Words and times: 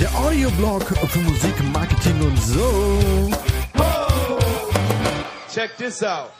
Der 0.00 0.14
Audioblog 0.18 0.82
für 1.08 1.18
Musik, 1.18 1.54
Marketing 1.74 2.20
und 2.22 2.42
so. 2.42 3.30
Check 5.52 5.76
this 5.76 6.02
out. 6.02 6.30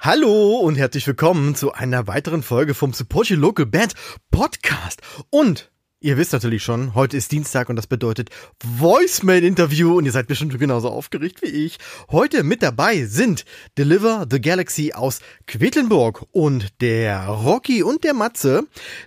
Hallo 0.00 0.56
und 0.58 0.74
herzlich 0.74 1.06
willkommen 1.06 1.54
zu 1.54 1.72
einer 1.72 2.08
weiteren 2.08 2.42
Folge 2.42 2.74
vom 2.74 2.92
Support 2.92 3.30
Your 3.30 3.38
Local 3.38 3.66
Band 3.66 3.94
Podcast. 4.32 5.00
Und 5.30 5.70
Ihr 6.04 6.18
wisst 6.18 6.34
natürlich 6.34 6.62
schon, 6.62 6.94
heute 6.94 7.16
ist 7.16 7.32
Dienstag 7.32 7.70
und 7.70 7.76
das 7.76 7.86
bedeutet 7.86 8.28
Voicemail-Interview 8.62 9.96
und 9.96 10.04
ihr 10.04 10.12
seid 10.12 10.26
bestimmt 10.26 10.58
genauso 10.58 10.90
aufgeregt 10.90 11.40
wie 11.40 11.46
ich. 11.46 11.78
Heute 12.10 12.42
mit 12.42 12.62
dabei 12.62 13.06
sind 13.06 13.46
Deliver 13.78 14.26
the 14.30 14.38
Galaxy 14.38 14.92
aus 14.92 15.20
Quedlinburg 15.46 16.26
und 16.30 16.78
der 16.82 17.24
Rocky 17.24 17.82
und 17.82 18.04
der 18.04 18.12
Matze. 18.12 18.64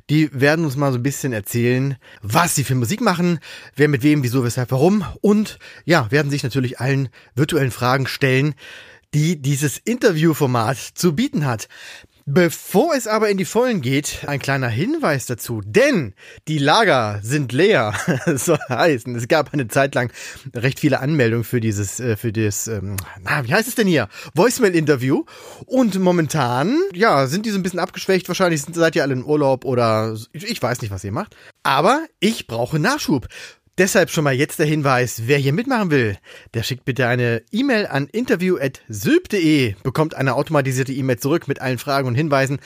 Die 0.09 0.31
werden 0.33 0.65
uns 0.65 0.75
mal 0.75 0.91
so 0.91 0.97
ein 0.97 1.03
bisschen 1.03 1.33
erzählen, 1.33 1.97
was 2.23 2.55
sie 2.55 2.63
für 2.63 2.73
Musik 2.73 3.01
machen, 3.01 3.41
wer 3.75 3.89
mit 3.89 4.01
wem, 4.01 4.23
wieso, 4.23 4.43
weshalb, 4.43 4.71
warum 4.71 5.05
und 5.21 5.59
ja, 5.85 6.09
werden 6.09 6.31
sich 6.31 6.41
natürlich 6.41 6.79
allen 6.79 7.09
virtuellen 7.35 7.69
Fragen 7.69 8.07
stellen, 8.07 8.55
die 9.13 9.39
dieses 9.39 9.77
Interviewformat 9.77 10.79
zu 10.79 11.13
bieten 11.13 11.45
hat. 11.45 11.67
Bevor 12.29 12.93
es 12.93 13.07
aber 13.07 13.29
in 13.29 13.37
die 13.37 13.45
Vollen 13.45 13.79
geht, 13.79 14.25
ein 14.27 14.39
kleiner 14.39 14.67
Hinweis 14.67 15.27
dazu, 15.27 15.61
denn 15.65 16.13
die 16.49 16.57
Lager 16.57 17.21
sind 17.23 17.53
leer. 17.53 17.93
so 18.35 18.57
heißen. 18.67 19.15
Es 19.15 19.29
gab 19.29 19.53
eine 19.53 19.69
Zeit 19.69 19.95
lang 19.95 20.11
recht 20.53 20.81
viele 20.81 20.99
Anmeldungen 20.99 21.45
für 21.45 21.61
dieses, 21.61 22.01
äh, 22.01 22.17
für 22.17 22.33
das, 22.33 22.67
ähm, 22.67 22.97
na, 23.21 23.47
wie 23.47 23.53
heißt 23.53 23.69
es 23.69 23.75
denn 23.75 23.87
hier? 23.87 24.09
Voicemail-Interview. 24.35 25.23
Und 25.67 25.97
momentan, 25.99 26.77
ja, 26.93 27.27
sind 27.27 27.45
die 27.45 27.51
so 27.51 27.57
ein 27.57 27.63
bisschen 27.63 27.79
abgeschwächt. 27.79 28.27
Wahrscheinlich 28.27 28.61
seid 28.73 28.97
ihr 28.97 29.03
alle 29.03 29.13
in 29.13 29.23
Urlaub 29.23 29.63
oder 29.63 30.13
ich 30.33 30.61
weiß 30.61 30.81
nicht, 30.81 30.91
was 30.91 31.05
ihr 31.05 31.13
macht. 31.13 31.33
Aber 31.63 32.07
ich 32.19 32.45
brauche 32.45 32.77
Nachschub. 32.77 33.27
Deshalb 33.77 34.09
schon 34.09 34.23
mal 34.23 34.33
jetzt 34.33 34.57
der 34.57 34.65
Hinweis, 34.65 35.23
wer 35.25 35.37
hier 35.37 35.53
mitmachen 35.53 35.91
will, 35.91 36.17
der 36.55 36.63
schickt 36.63 36.85
bitte 36.85 37.07
eine 37.07 37.43
E-Mail 37.51 37.85
an 37.85 38.07
interview.sylp.de, 38.07 39.75
bekommt 39.83 40.15
eine 40.15 40.33
automatisierte 40.33 40.93
E-Mail 40.93 41.19
zurück 41.19 41.47
mit 41.47 41.61
allen 41.61 41.77
Fragen 41.77 42.07
und 42.07 42.15
Hinweisen 42.15 42.59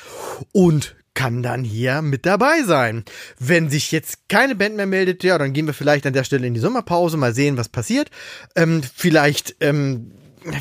und 0.53 0.95
kann 1.13 1.43
dann 1.43 1.63
hier 1.63 2.01
mit 2.01 2.25
dabei 2.25 2.63
sein. 2.63 3.03
Wenn 3.37 3.69
sich 3.69 3.91
jetzt 3.91 4.29
keine 4.29 4.55
Band 4.55 4.75
mehr 4.77 4.85
meldet, 4.85 5.23
ja, 5.23 5.37
dann 5.37 5.53
gehen 5.53 5.67
wir 5.67 5.73
vielleicht 5.73 6.05
an 6.05 6.13
der 6.13 6.23
Stelle 6.23 6.47
in 6.47 6.53
die 6.53 6.59
Sommerpause, 6.59 7.17
mal 7.17 7.35
sehen, 7.35 7.57
was 7.57 7.69
passiert. 7.69 8.09
Ähm, 8.55 8.81
vielleicht 8.95 9.57
ähm, 9.59 10.11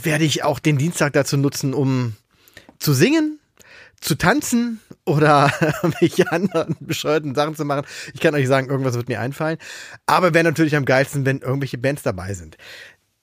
werde 0.03 0.25
ich 0.25 0.43
auch 0.43 0.59
den 0.59 0.79
Dienstag 0.79 1.13
dazu 1.13 1.37
nutzen, 1.37 1.75
um 1.75 2.17
zu 2.79 2.93
singen, 2.93 3.40
zu 4.01 4.17
tanzen 4.17 4.81
oder 5.05 5.53
welche 6.01 6.31
anderen 6.33 6.77
bescheuerten 6.81 7.35
Sachen 7.35 7.57
zu 7.57 7.65
machen. 7.65 7.87
Ich 8.15 8.21
kann 8.21 8.35
euch 8.35 8.49
sagen, 8.49 8.69
irgendwas 8.69 8.95
wird 8.95 9.09
mir 9.09 9.21
einfallen. 9.21 9.59
Aber 10.07 10.35
wäre 10.35 10.45
natürlich 10.45 10.77
am 10.77 10.85
geilsten, 10.85 11.27
wenn 11.27 11.39
irgendwelche 11.39 11.79
Bands 11.79 12.03
dabei 12.03 12.35
sind. 12.35 12.57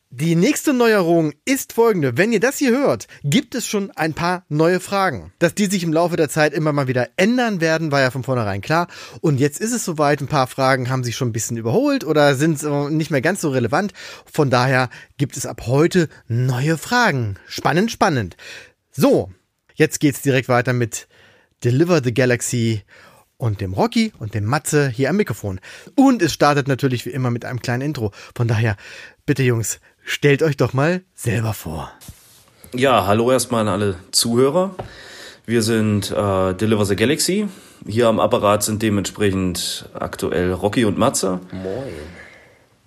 Die 0.09 0.36
nächste 0.36 0.73
Neuerung 0.73 1.33
ist 1.44 1.73
folgende. 1.73 2.16
Wenn 2.16 2.31
ihr 2.31 2.39
das 2.39 2.58
hier 2.58 2.72
hört, 2.72 3.08
gibt 3.25 3.55
es 3.55 3.67
schon 3.67 3.92
ein 3.92 4.14
paar 4.14 4.45
neue 4.48 4.80
Fragen. 4.80 5.33
Dass 5.38 5.53
die 5.53 5.66
sich 5.66 5.83
im 5.83 5.92
Laufe 5.92 6.16
der 6.16 6.30
Zeit 6.30 6.53
immer 6.53 6.72
mal 6.72 6.88
wieder 6.88 7.09
ändern 7.17 7.59
werden, 7.59 7.92
war 7.92 8.00
ja 8.00 8.09
von 8.09 8.23
vornherein 8.23 8.61
klar. 8.61 8.88
Und 9.20 9.38
jetzt 9.38 9.59
ist 9.59 9.73
es 9.73 9.83
soweit. 9.83 10.22
Ein 10.22 10.28
paar 10.28 10.48
Fragen 10.48 10.89
haben 10.89 11.03
sich 11.03 11.17
schon 11.17 11.28
ein 11.28 11.33
bisschen 11.33 11.58
überholt 11.58 12.05
oder 12.05 12.36
sind 12.36 12.64
nicht 12.92 13.11
mehr 13.11 13.22
ganz 13.22 13.42
so 13.42 13.50
relevant. 13.50 13.92
Von 14.31 14.50
daher 14.50 14.89
gibt 15.17 15.36
es 15.36 15.45
ab 15.45 15.64
heute 15.67 16.08
neue 16.30 16.78
Fragen. 16.78 17.36
Spannend, 17.45 17.92
spannend. 17.92 18.38
So, 18.92 19.30
Jetzt 19.78 20.00
geht's 20.00 20.23
direkt 20.23 20.50
weiter 20.50 20.73
mit 20.73 21.08
Deliver 21.64 22.02
the 22.03 22.11
Galaxy 22.11 22.81
und 23.38 23.61
dem 23.61 23.73
Rocky 23.73 24.11
und 24.17 24.33
dem 24.33 24.44
Matze 24.44 24.89
hier 24.89 25.11
am 25.11 25.17
Mikrofon. 25.17 25.59
Und 25.93 26.23
es 26.23 26.33
startet 26.33 26.67
natürlich 26.67 27.05
wie 27.05 27.11
immer 27.11 27.30
mit 27.30 27.45
einem 27.45 27.61
kleinen 27.61 27.83
Intro. 27.83 28.11
Von 28.36 28.48
daher, 28.48 28.76
bitte 29.27 29.43
Jungs, 29.43 29.80
stellt 30.04 30.42
euch 30.42 30.58
doch 30.58 30.73
mal 30.73 31.04
selber 31.14 31.54
vor. 31.54 31.92
Ja, 32.73 33.05
hallo 33.05 33.32
erstmal 33.32 33.61
an 33.61 33.67
alle 33.67 33.98
Zuhörer. 34.10 34.73
Wir 35.45 35.61
sind 35.61 36.09
äh, 36.09 36.55
Deliver 36.55 36.86
the 36.86 36.95
Galaxy. 36.95 37.48
Hier 37.86 38.08
am 38.08 38.20
Apparat 38.20 38.64
sind 38.64 38.82
dementsprechend 38.82 39.88
aktuell 39.94 40.54
Rocky 40.54 40.86
und 40.86 40.98
Matze. 40.98 41.39
Moin. 41.52 41.94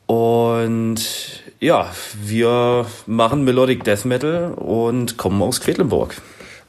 Und 0.07 1.45
ja, 1.61 1.89
wir 2.21 2.85
machen 3.07 3.45
Melodic 3.45 3.85
Death 3.85 4.07
Metal 4.07 4.55
und 4.55 5.19
kommen 5.19 5.41
aus 5.41 5.61
Quedlinburg. 5.61 6.17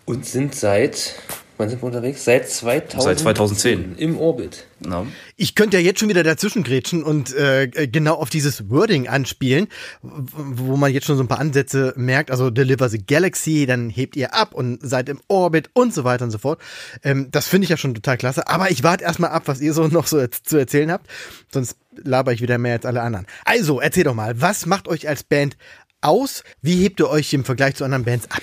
Und 0.06 0.26
sind 0.26 0.56
seit, 0.56 1.16
wann 1.58 1.70
sind 1.70 1.82
wir 1.82 1.88
unterwegs? 1.88 2.26
Seit 2.26 2.50
2000, 2.50 3.04
Seit 3.04 3.20
2010. 3.20 3.96
Im 3.98 4.18
Orbit. 4.18 4.66
Ja. 4.86 5.06
Ich 5.38 5.56
könnte 5.56 5.78
ja 5.78 5.84
jetzt 5.84 6.00
schon 6.00 6.10
wieder 6.10 6.24
dazwischen 6.24 6.64
grätschen 6.64 7.04
und 7.04 7.34
äh, 7.36 7.68
genau 7.68 8.16
auf 8.16 8.30
dieses 8.30 8.70
Wording 8.70 9.08
anspielen, 9.08 9.68
wo 10.02 10.76
man 10.76 10.92
jetzt 10.92 11.06
schon 11.06 11.18
so 11.18 11.24
ein 11.24 11.28
paar 11.28 11.40
Ansätze 11.40 11.94
merkt. 11.96 12.32
Also 12.32 12.50
Deliver 12.50 12.90
the 12.90 13.04
Galaxy, 13.06 13.66
dann 13.66 13.90
hebt 13.90 14.16
ihr 14.16 14.34
ab 14.34 14.54
und 14.54 14.80
seid 14.82 15.08
im 15.10 15.22
Orbit 15.28 15.70
und 15.74 15.94
so 15.94 16.04
weiter 16.04 16.26
und 16.26 16.32
so 16.32 16.40
fort. 16.40 16.60
Ähm, 17.04 17.28
das 17.32 17.48
finde 17.48 17.66
ich 17.66 17.70
ja 17.70 17.78
schon 17.78 17.94
total 17.94 18.18
klasse. 18.18 18.48
Aber 18.48 18.72
ich 18.72 18.84
warte 18.84 19.04
erstmal 19.04 19.32
ab, 19.32 19.44
was 19.46 19.62
ihr 19.62 19.74
so 19.74 19.88
noch 19.88 20.08
so 20.08 20.26
zu 20.28 20.58
erzählen 20.58 20.92
habt. 20.92 21.08
Sonst 21.54 21.78
laber 21.96 22.34
ich 22.34 22.42
wieder 22.42 22.58
mehr 22.58 22.74
als 22.74 22.86
alle 22.86 23.02
anderen. 23.02 23.28
Also, 23.46 23.80
erzähl 23.80 24.04
doch 24.04 24.14
mal, 24.14 24.40
was 24.40 24.66
macht 24.66 24.88
euch 24.88 25.08
als 25.08 25.24
Band 25.24 25.58
aus? 26.02 26.44
Wie 26.62 26.76
hebt 26.76 27.00
ihr 27.00 27.10
euch 27.10 27.34
im 27.34 27.44
Vergleich 27.46 27.76
zu 27.76 27.84
anderen 27.84 28.04
Bands 28.04 28.30
ab? 28.30 28.42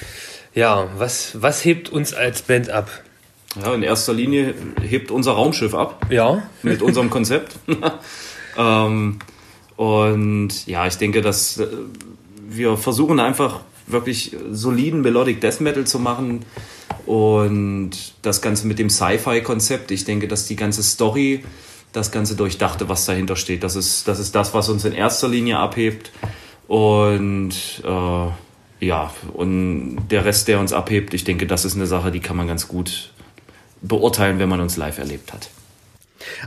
Ja, 0.55 0.89
was, 0.97 1.33
was 1.41 1.65
hebt 1.65 1.89
uns 1.91 2.15
als 2.15 2.43
Band 2.43 2.71
ab? 2.71 2.91
ja, 3.61 3.75
in 3.75 3.83
erster 3.83 4.13
Linie 4.13 4.55
hebt 4.83 5.11
unser 5.11 5.33
Raumschiff 5.33 5.75
ab 5.75 6.07
Ja. 6.11 6.43
mit 6.63 6.83
unserem 6.83 7.11
Konzept. 7.11 7.57
ähm, 8.59 9.19
und 9.77 10.67
ja, 10.67 10.87
ich 10.87 10.97
denke, 10.97 11.23
dass 11.23 11.59
äh, 11.59 11.67
wir 12.49 12.77
versuchen 12.77 13.21
einfach 13.21 13.61
wirklich 13.87 14.37
soliden 14.51 15.01
Melodic 15.01 15.41
Death 15.41 15.61
Metal 15.61 15.87
zu 15.87 15.99
machen 15.99 16.45
und 17.07 17.91
das 18.23 18.43
Ganze 18.43 18.67
mit 18.67 18.79
dem 18.79 18.91
Sci-Fi-Konzept. 18.91 19.91
Ich 19.91 20.05
denke, 20.05 20.29
dass 20.29 20.47
die 20.47 20.57
ganze 20.57 20.83
Story, 20.83 21.45
das 21.93 22.11
Ganze 22.11 22.37
durchdachte, 22.37 22.89
was 22.89 23.07
dahinter 23.07 23.37
steht, 23.37 23.63
das 23.63 23.77
ist 23.77 24.07
das, 24.09 24.19
ist 24.19 24.35
das 24.35 24.53
was 24.53 24.69
uns 24.69 24.85
in 24.85 24.93
erster 24.93 25.29
Linie 25.29 25.59
abhebt. 25.59 26.11
Und 26.69 27.83
äh, 27.83 28.29
ja, 28.81 29.13
und 29.33 29.97
der 30.11 30.25
Rest, 30.25 30.47
der 30.47 30.61
uns 30.61 30.73
abhebt, 30.73 31.15
ich 31.15 31.25
denke, 31.25 31.47
das 31.47 31.65
ist 31.65 31.75
eine 31.75 31.87
Sache, 31.87 32.13
die 32.13 32.21
kann 32.21 32.37
man 32.37 32.47
ganz 32.47 32.69
gut 32.69 33.11
beurteilen, 33.81 34.39
wenn 34.39 34.49
man 34.49 34.61
uns 34.61 34.77
live 34.77 34.99
erlebt 34.99 35.33
hat. 35.33 35.51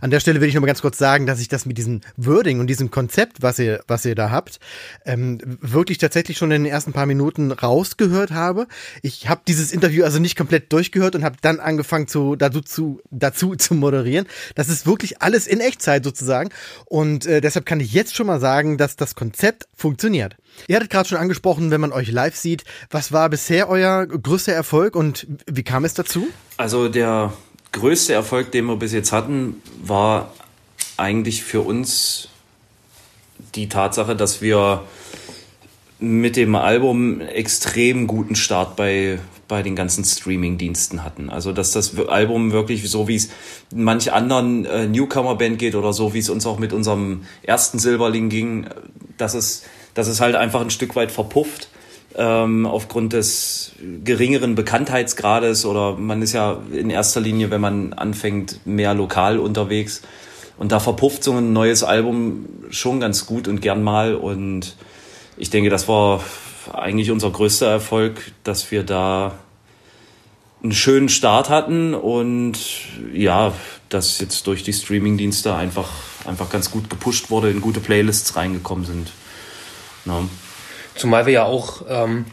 An 0.01 0.09
der 0.09 0.19
Stelle 0.19 0.41
will 0.41 0.47
ich 0.47 0.55
noch 0.55 0.61
mal 0.61 0.67
ganz 0.67 0.81
kurz 0.81 0.97
sagen, 0.97 1.25
dass 1.25 1.39
ich 1.39 1.47
das 1.47 1.65
mit 1.65 1.77
diesem 1.77 2.01
Wording 2.17 2.59
und 2.59 2.67
diesem 2.67 2.91
Konzept, 2.91 3.41
was 3.41 3.59
ihr, 3.59 3.83
was 3.87 4.05
ihr 4.05 4.15
da 4.15 4.31
habt, 4.31 4.59
ähm, 5.05 5.39
wirklich 5.61 5.97
tatsächlich 5.97 6.37
schon 6.37 6.51
in 6.51 6.63
den 6.63 6.71
ersten 6.71 6.93
paar 6.93 7.05
Minuten 7.05 7.51
rausgehört 7.51 8.31
habe. 8.31 8.67
Ich 9.01 9.29
habe 9.29 9.41
dieses 9.47 9.71
Interview 9.71 10.03
also 10.03 10.19
nicht 10.19 10.37
komplett 10.37 10.71
durchgehört 10.73 11.15
und 11.15 11.23
habe 11.23 11.37
dann 11.41 11.59
angefangen 11.59 12.07
zu 12.07 12.35
dazu, 12.35 13.01
dazu 13.09 13.55
zu 13.57 13.73
moderieren. 13.73 14.27
Das 14.55 14.69
ist 14.69 14.85
wirklich 14.85 15.21
alles 15.21 15.47
in 15.47 15.59
Echtzeit 15.59 16.03
sozusagen 16.03 16.49
und 16.85 17.25
äh, 17.25 17.41
deshalb 17.41 17.65
kann 17.65 17.79
ich 17.79 17.93
jetzt 17.93 18.15
schon 18.15 18.27
mal 18.27 18.39
sagen, 18.39 18.77
dass 18.77 18.95
das 18.95 19.15
Konzept 19.15 19.67
funktioniert. 19.75 20.35
Ihr 20.67 20.75
hattet 20.75 20.89
gerade 20.89 21.07
schon 21.07 21.17
angesprochen, 21.17 21.71
wenn 21.71 21.81
man 21.81 21.91
euch 21.91 22.11
live 22.11 22.35
sieht, 22.35 22.63
was 22.89 23.11
war 23.11 23.29
bisher 23.29 23.69
euer 23.69 24.05
größter 24.05 24.53
Erfolg 24.53 24.95
und 24.95 25.27
wie 25.49 25.63
kam 25.63 25.85
es 25.85 25.93
dazu? 25.93 26.27
Also 26.57 26.89
der 26.89 27.33
größte 27.71 28.13
Erfolg, 28.13 28.51
den 28.51 28.65
wir 28.65 28.75
bis 28.75 28.93
jetzt 28.93 29.11
hatten, 29.11 29.61
war 29.83 30.33
eigentlich 30.97 31.43
für 31.43 31.61
uns 31.61 32.29
die 33.55 33.69
Tatsache, 33.69 34.15
dass 34.15 34.41
wir 34.41 34.83
mit 35.99 36.35
dem 36.35 36.55
Album 36.55 37.21
extrem 37.21 38.07
guten 38.07 38.35
Start 38.35 38.75
bei, 38.75 39.19
bei 39.47 39.61
den 39.61 39.75
ganzen 39.75 40.03
Streaming-Diensten 40.03 41.03
hatten. 41.03 41.29
Also, 41.29 41.51
dass 41.51 41.71
das 41.71 41.97
Album 41.99 42.51
wirklich 42.51 42.89
so, 42.89 43.07
wie 43.07 43.15
es 43.15 43.29
manch 43.73 44.11
anderen 44.11 44.65
äh, 44.65 44.87
Newcomer-Band 44.87 45.59
geht 45.59 45.75
oder 45.75 45.93
so, 45.93 46.13
wie 46.13 46.19
es 46.19 46.29
uns 46.29 46.47
auch 46.47 46.57
mit 46.57 46.73
unserem 46.73 47.23
ersten 47.43 47.77
Silberling 47.77 48.29
ging, 48.29 48.67
dass 49.17 49.35
es, 49.35 49.63
dass 49.93 50.07
es 50.07 50.21
halt 50.21 50.35
einfach 50.35 50.61
ein 50.61 50.71
Stück 50.71 50.95
weit 50.95 51.11
verpufft 51.11 51.69
ähm, 52.15 52.65
aufgrund 52.65 53.13
des 53.13 53.73
geringeren 54.03 54.55
Bekanntheitsgrades 54.55 55.65
oder 55.65 55.95
man 55.95 56.21
ist 56.21 56.33
ja 56.33 56.57
in 56.71 56.89
erster 56.89 57.21
Linie, 57.21 57.51
wenn 57.51 57.61
man 57.61 57.93
anfängt, 57.93 58.65
mehr 58.65 58.93
lokal 58.93 59.39
unterwegs. 59.39 60.01
Und 60.57 60.71
da 60.71 60.79
verpufft 60.79 61.23
so 61.23 61.33
ein 61.33 61.53
neues 61.53 61.83
Album 61.83 62.45
schon 62.69 62.99
ganz 62.99 63.25
gut 63.25 63.47
und 63.47 63.61
gern 63.61 63.83
mal. 63.83 64.15
Und 64.15 64.75
ich 65.37 65.49
denke, 65.49 65.69
das 65.69 65.87
war 65.87 66.23
eigentlich 66.73 67.11
unser 67.11 67.31
größter 67.31 67.67
Erfolg, 67.67 68.31
dass 68.43 68.69
wir 68.71 68.83
da 68.83 69.33
einen 70.61 70.73
schönen 70.73 71.09
Start 71.09 71.49
hatten 71.49 71.95
und 71.95 72.59
ja, 73.13 73.53
dass 73.89 74.19
jetzt 74.19 74.45
durch 74.45 74.63
die 74.63 74.73
Streamingdienste 74.73 75.55
einfach, 75.55 75.89
einfach 76.25 76.49
ganz 76.49 76.69
gut 76.69 76.89
gepusht 76.89 77.31
wurde, 77.31 77.49
in 77.49 77.61
gute 77.61 77.79
Playlists 77.79 78.35
reingekommen 78.35 78.85
sind. 78.85 79.11
Ja. 80.05 80.21
Zumal 80.95 81.25
wir 81.25 81.33
ja 81.33 81.45
auch 81.45 81.83
ähm, 81.89 82.25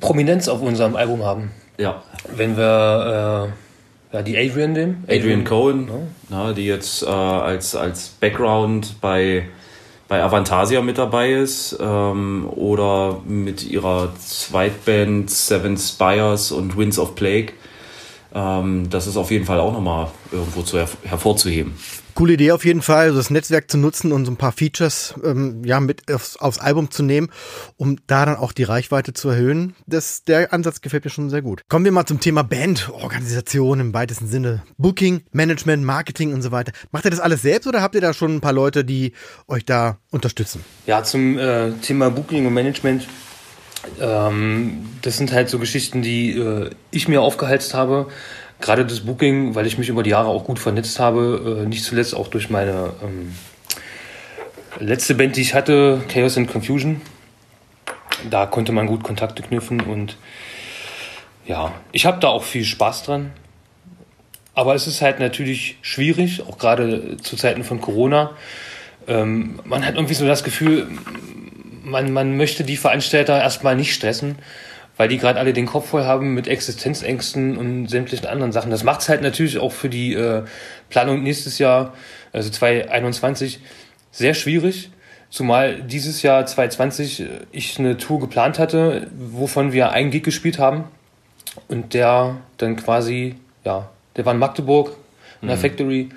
Prominenz 0.00 0.48
auf 0.48 0.62
unserem 0.62 0.96
Album 0.96 1.24
haben. 1.24 1.50
Ja. 1.78 2.02
Wenn 2.34 2.56
wir 2.56 3.52
äh, 4.12 4.16
ja, 4.16 4.22
die 4.22 4.36
Adrian 4.36 4.72
nehmen. 4.72 5.04
Adrian 5.06 5.44
Cohen, 5.44 5.90
na, 6.28 6.52
die 6.52 6.66
jetzt 6.66 7.02
äh, 7.02 7.06
als, 7.06 7.74
als 7.74 8.08
Background 8.08 9.00
bei, 9.00 9.48
bei 10.08 10.22
Avantasia 10.22 10.80
mit 10.80 10.98
dabei 10.98 11.32
ist 11.32 11.76
ähm, 11.80 12.48
oder 12.50 13.20
mit 13.26 13.64
ihrer 13.64 14.14
Zweitband 14.18 15.30
Seven 15.30 15.76
Spires 15.76 16.52
und 16.52 16.76
Winds 16.76 16.98
of 16.98 17.14
Plague. 17.14 17.52
Ähm, 18.34 18.88
das 18.90 19.06
ist 19.06 19.16
auf 19.16 19.30
jeden 19.30 19.44
Fall 19.44 19.60
auch 19.60 19.72
nochmal 19.72 20.08
irgendwo 20.32 20.62
zu 20.62 20.78
her 20.78 20.88
hervorzuheben. 21.04 21.74
Coole 22.18 22.32
Idee 22.32 22.50
auf 22.50 22.64
jeden 22.64 22.82
Fall, 22.82 23.14
das 23.14 23.30
Netzwerk 23.30 23.70
zu 23.70 23.78
nutzen 23.78 24.10
und 24.10 24.24
so 24.24 24.32
ein 24.32 24.36
paar 24.36 24.50
Features 24.50 25.14
ähm, 25.22 25.62
ja 25.64 25.78
mit 25.78 26.12
aufs, 26.12 26.36
aufs, 26.36 26.58
Album 26.58 26.90
zu 26.90 27.04
nehmen, 27.04 27.28
um 27.76 27.96
da 28.08 28.26
dann 28.26 28.34
auch 28.34 28.50
die 28.50 28.64
Reichweite 28.64 29.12
zu 29.12 29.28
erhöhen. 29.28 29.76
Das, 29.86 30.24
der 30.24 30.52
Ansatz 30.52 30.80
gefällt 30.80 31.04
mir 31.04 31.12
schon 31.12 31.30
sehr 31.30 31.42
gut. 31.42 31.62
Kommen 31.68 31.84
wir 31.84 31.92
mal 31.92 32.06
zum 32.06 32.18
Thema 32.18 32.42
Band, 32.42 32.90
Organisation 32.92 33.78
im 33.78 33.94
weitesten 33.94 34.26
Sinne. 34.26 34.64
Booking, 34.78 35.20
Management, 35.30 35.84
Marketing 35.84 36.34
und 36.34 36.42
so 36.42 36.50
weiter. 36.50 36.72
Macht 36.90 37.04
ihr 37.04 37.12
das 37.12 37.20
alles 37.20 37.42
selbst 37.42 37.68
oder 37.68 37.82
habt 37.82 37.94
ihr 37.94 38.00
da 38.00 38.12
schon 38.12 38.34
ein 38.34 38.40
paar 38.40 38.52
Leute, 38.52 38.84
die 38.84 39.12
euch 39.46 39.64
da 39.64 39.98
unterstützen? 40.10 40.64
Ja, 40.86 41.04
zum 41.04 41.38
äh, 41.38 41.70
Thema 41.82 42.10
Booking 42.10 42.48
und 42.48 42.52
Management. 42.52 43.06
Ähm, 44.00 44.88
das 45.02 45.18
sind 45.18 45.30
halt 45.30 45.50
so 45.50 45.60
Geschichten, 45.60 46.02
die 46.02 46.32
äh, 46.36 46.70
ich 46.90 47.06
mir 47.06 47.22
aufgehalst 47.22 47.74
habe 47.74 48.08
gerade 48.60 48.84
das 48.84 49.00
Booking, 49.00 49.54
weil 49.54 49.66
ich 49.66 49.78
mich 49.78 49.88
über 49.88 50.02
die 50.02 50.10
Jahre 50.10 50.28
auch 50.28 50.44
gut 50.44 50.58
vernetzt 50.58 50.98
habe, 50.98 51.62
äh, 51.62 51.68
nicht 51.68 51.84
zuletzt 51.84 52.14
auch 52.14 52.28
durch 52.28 52.50
meine 52.50 52.92
ähm, 53.02 53.34
letzte 54.78 55.14
Band, 55.14 55.36
die 55.36 55.42
ich 55.42 55.54
hatte, 55.54 56.02
Chaos 56.08 56.36
and 56.36 56.50
Confusion. 56.50 57.00
Da 58.30 58.46
konnte 58.46 58.72
man 58.72 58.86
gut 58.86 59.04
Kontakte 59.04 59.42
knüpfen 59.42 59.80
und 59.80 60.16
ja, 61.46 61.72
ich 61.92 62.04
habe 62.04 62.20
da 62.20 62.28
auch 62.28 62.42
viel 62.42 62.64
Spaß 62.64 63.04
dran. 63.04 63.32
Aber 64.54 64.74
es 64.74 64.88
ist 64.88 65.02
halt 65.02 65.20
natürlich 65.20 65.78
schwierig, 65.82 66.42
auch 66.42 66.58
gerade 66.58 67.16
zu 67.18 67.36
Zeiten 67.36 67.62
von 67.62 67.80
Corona. 67.80 68.32
Ähm, 69.06 69.60
man 69.64 69.86
hat 69.86 69.94
irgendwie 69.94 70.14
so 70.14 70.26
das 70.26 70.42
Gefühl, 70.42 70.88
man, 71.84 72.12
man 72.12 72.36
möchte 72.36 72.64
die 72.64 72.76
Veranstalter 72.76 73.40
erstmal 73.40 73.76
nicht 73.76 73.94
stressen 73.94 74.36
weil 74.98 75.08
die 75.08 75.16
gerade 75.16 75.38
alle 75.38 75.54
den 75.54 75.64
Kopf 75.64 75.88
voll 75.88 76.04
haben 76.04 76.34
mit 76.34 76.48
Existenzängsten 76.48 77.56
und 77.56 77.86
sämtlichen 77.86 78.26
anderen 78.26 78.52
Sachen. 78.52 78.70
Das 78.70 78.84
macht 78.84 79.00
es 79.00 79.08
halt 79.08 79.22
natürlich 79.22 79.58
auch 79.58 79.72
für 79.72 79.88
die 79.88 80.12
äh, 80.12 80.42
Planung 80.90 81.22
nächstes 81.22 81.58
Jahr, 81.58 81.94
also 82.32 82.50
2021, 82.50 83.60
sehr 84.10 84.34
schwierig. 84.34 84.90
Zumal 85.30 85.82
dieses 85.82 86.22
Jahr 86.22 86.44
2020 86.44 87.20
äh, 87.20 87.26
ich 87.52 87.78
eine 87.78 87.96
Tour 87.96 88.18
geplant 88.18 88.58
hatte, 88.58 89.06
wovon 89.16 89.72
wir 89.72 89.92
einen 89.92 90.10
Gig 90.10 90.24
gespielt 90.24 90.58
haben 90.58 90.84
und 91.68 91.94
der 91.94 92.36
dann 92.56 92.76
quasi, 92.76 93.36
ja, 93.64 93.88
der 94.16 94.26
war 94.26 94.34
in 94.34 94.40
Magdeburg 94.40 94.96
in 95.40 95.48
der 95.48 95.56
mhm. 95.56 95.60
Factory. 95.60 96.08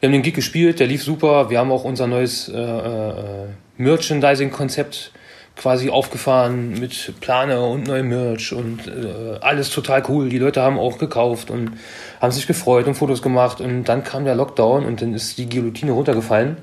Wir 0.00 0.08
haben 0.08 0.12
den 0.12 0.22
Gig 0.22 0.34
gespielt, 0.34 0.80
der 0.80 0.86
lief 0.86 1.02
super. 1.02 1.48
Wir 1.48 1.60
haben 1.60 1.72
auch 1.72 1.84
unser 1.84 2.06
neues 2.06 2.48
äh, 2.48 2.58
äh, 2.60 3.46
Merchandising-Konzept 3.78 5.12
quasi 5.56 5.90
aufgefahren 5.90 6.78
mit 6.80 7.14
Planer 7.20 7.66
und 7.68 7.86
neuem 7.86 8.08
Merch 8.08 8.52
und 8.52 8.86
äh, 8.86 9.38
alles 9.40 9.70
total 9.70 10.02
cool. 10.08 10.28
Die 10.28 10.38
Leute 10.38 10.62
haben 10.62 10.78
auch 10.78 10.98
gekauft 10.98 11.50
und 11.50 11.72
haben 12.20 12.32
sich 12.32 12.46
gefreut 12.46 12.86
und 12.86 12.94
Fotos 12.94 13.22
gemacht 13.22 13.60
und 13.60 13.84
dann 13.84 14.02
kam 14.04 14.24
der 14.24 14.34
Lockdown 14.34 14.84
und 14.84 15.02
dann 15.02 15.14
ist 15.14 15.38
die 15.38 15.48
Guillotine 15.48 15.92
runtergefallen 15.92 16.56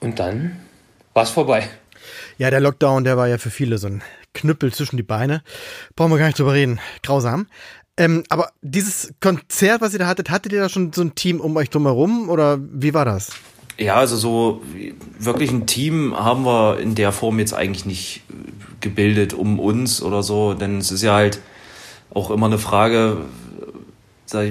und 0.00 0.18
dann 0.18 0.60
war 1.14 1.24
es 1.24 1.30
vorbei. 1.30 1.68
Ja, 2.38 2.50
der 2.50 2.60
Lockdown, 2.60 3.04
der 3.04 3.16
war 3.16 3.26
ja 3.26 3.38
für 3.38 3.50
viele 3.50 3.78
so 3.78 3.88
ein 3.88 4.02
Knüppel 4.34 4.72
zwischen 4.72 4.96
die 4.96 5.02
Beine. 5.02 5.42
Brauchen 5.96 6.12
wir 6.12 6.18
gar 6.18 6.26
nicht 6.26 6.38
drüber 6.38 6.54
reden. 6.54 6.78
Grausam. 7.02 7.48
Ähm, 7.96 8.22
aber 8.28 8.50
dieses 8.62 9.12
Konzert, 9.20 9.80
was 9.80 9.92
ihr 9.92 9.98
da 9.98 10.06
hattet, 10.06 10.30
hattet 10.30 10.52
ihr 10.52 10.60
da 10.60 10.68
schon 10.68 10.92
so 10.92 11.02
ein 11.02 11.16
Team 11.16 11.40
um 11.40 11.56
euch 11.56 11.68
drumherum 11.68 12.30
oder 12.30 12.58
wie 12.60 12.94
war 12.94 13.04
das? 13.04 13.32
Ja, 13.78 13.94
also 13.94 14.16
so 14.16 14.62
wirklich 15.18 15.52
ein 15.52 15.66
Team 15.66 16.14
haben 16.16 16.44
wir 16.44 16.80
in 16.80 16.96
der 16.96 17.12
Form 17.12 17.38
jetzt 17.38 17.54
eigentlich 17.54 17.86
nicht 17.86 18.22
gebildet 18.80 19.34
um 19.34 19.60
uns 19.60 20.02
oder 20.02 20.22
so, 20.22 20.54
denn 20.54 20.78
es 20.78 20.90
ist 20.90 21.02
ja 21.02 21.14
halt 21.14 21.40
auch 22.12 22.30
immer 22.30 22.46
eine 22.46 22.58
Frage, 22.58 23.18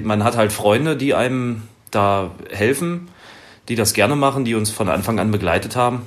man 0.04 0.24
hat 0.24 0.38
halt 0.38 0.52
Freunde, 0.52 0.96
die 0.96 1.14
einem 1.14 1.64
da 1.92 2.32
helfen, 2.52 3.10
die 3.68 3.76
das 3.76 3.94
gerne 3.94 4.16
machen, 4.16 4.46
die 4.46 4.56
uns 4.56 4.70
von 4.70 4.90
Anfang 4.90 5.20
an 5.20 5.32
begleitet 5.32 5.76
haben. 5.76 6.04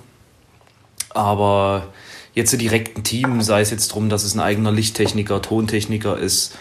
Aber 1.11 1.89
jetzt 2.35 2.59
direkt 2.59 2.97
ein 2.97 3.05
Team, 3.05 3.43
sei 3.43 3.61
es 3.61 3.71
jetzt 3.71 3.89
drum, 3.89 4.09
dass 4.09 4.25
es 4.25 4.35
ein 4.35 4.41
eigener 4.41 4.73
Lichttechniker, 4.73 5.43
Tontechniker 5.43 6.17
ist, 6.19 6.57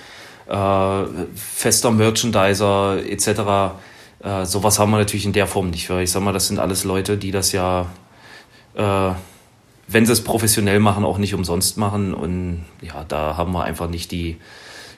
äh, 0.47 1.03
fester 1.35 1.91
Merchandiser 1.91 3.03
etc., 3.07 3.75
äh, 4.21 4.45
sowas 4.45 4.79
haben 4.79 4.91
wir 4.91 4.97
natürlich 4.97 5.25
in 5.25 5.33
der 5.33 5.47
Form 5.47 5.69
nicht, 5.69 5.89
weil 5.89 6.03
ich 6.03 6.11
sag 6.11 6.21
mal, 6.21 6.33
das 6.33 6.47
sind 6.47 6.59
alles 6.59 6.83
Leute, 6.83 7.17
die 7.17 7.31
das 7.31 7.51
ja, 7.51 7.87
äh, 8.75 9.11
wenn 9.87 10.05
sie 10.05 10.11
es 10.11 10.23
professionell 10.23 10.79
machen, 10.79 11.05
auch 11.05 11.17
nicht 11.17 11.33
umsonst 11.33 11.77
machen. 11.77 12.13
Und 12.13 12.65
ja, 12.81 13.05
da 13.07 13.37
haben 13.37 13.53
wir 13.53 13.63
einfach 13.63 13.89
nicht 13.89 14.11
die 14.11 14.37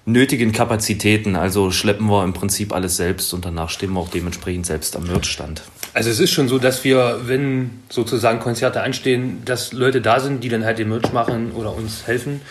nötigen 0.06 0.51
Kapazitäten. 0.51 1.35
Also 1.35 1.71
schleppen 1.71 2.07
wir 2.07 2.23
im 2.23 2.33
Prinzip 2.33 2.73
alles 2.73 2.97
selbst 2.97 3.33
und 3.33 3.45
danach 3.45 3.69
stehen 3.69 3.94
wir 3.94 4.00
auch 4.00 4.09
dementsprechend 4.09 4.65
selbst 4.65 4.95
am 4.95 5.03
Merchstand. 5.03 5.62
Also 5.94 6.09
es 6.09 6.19
ist 6.19 6.31
schon 6.31 6.47
so, 6.47 6.57
dass 6.57 6.83
wir, 6.83 7.21
wenn 7.25 7.81
sozusagen 7.89 8.39
Konzerte 8.39 8.81
anstehen, 8.81 9.44
dass 9.45 9.74
Leute 9.74 10.01
da 10.01 10.19
sind, 10.19 10.44
die 10.44 10.50
dann 10.50 10.63
halt 10.63 10.79
den 10.79 10.89
Merch 10.89 11.12
machen 11.12 11.51
oder 11.51 11.75
uns 11.75 12.07
helfen. 12.07 12.41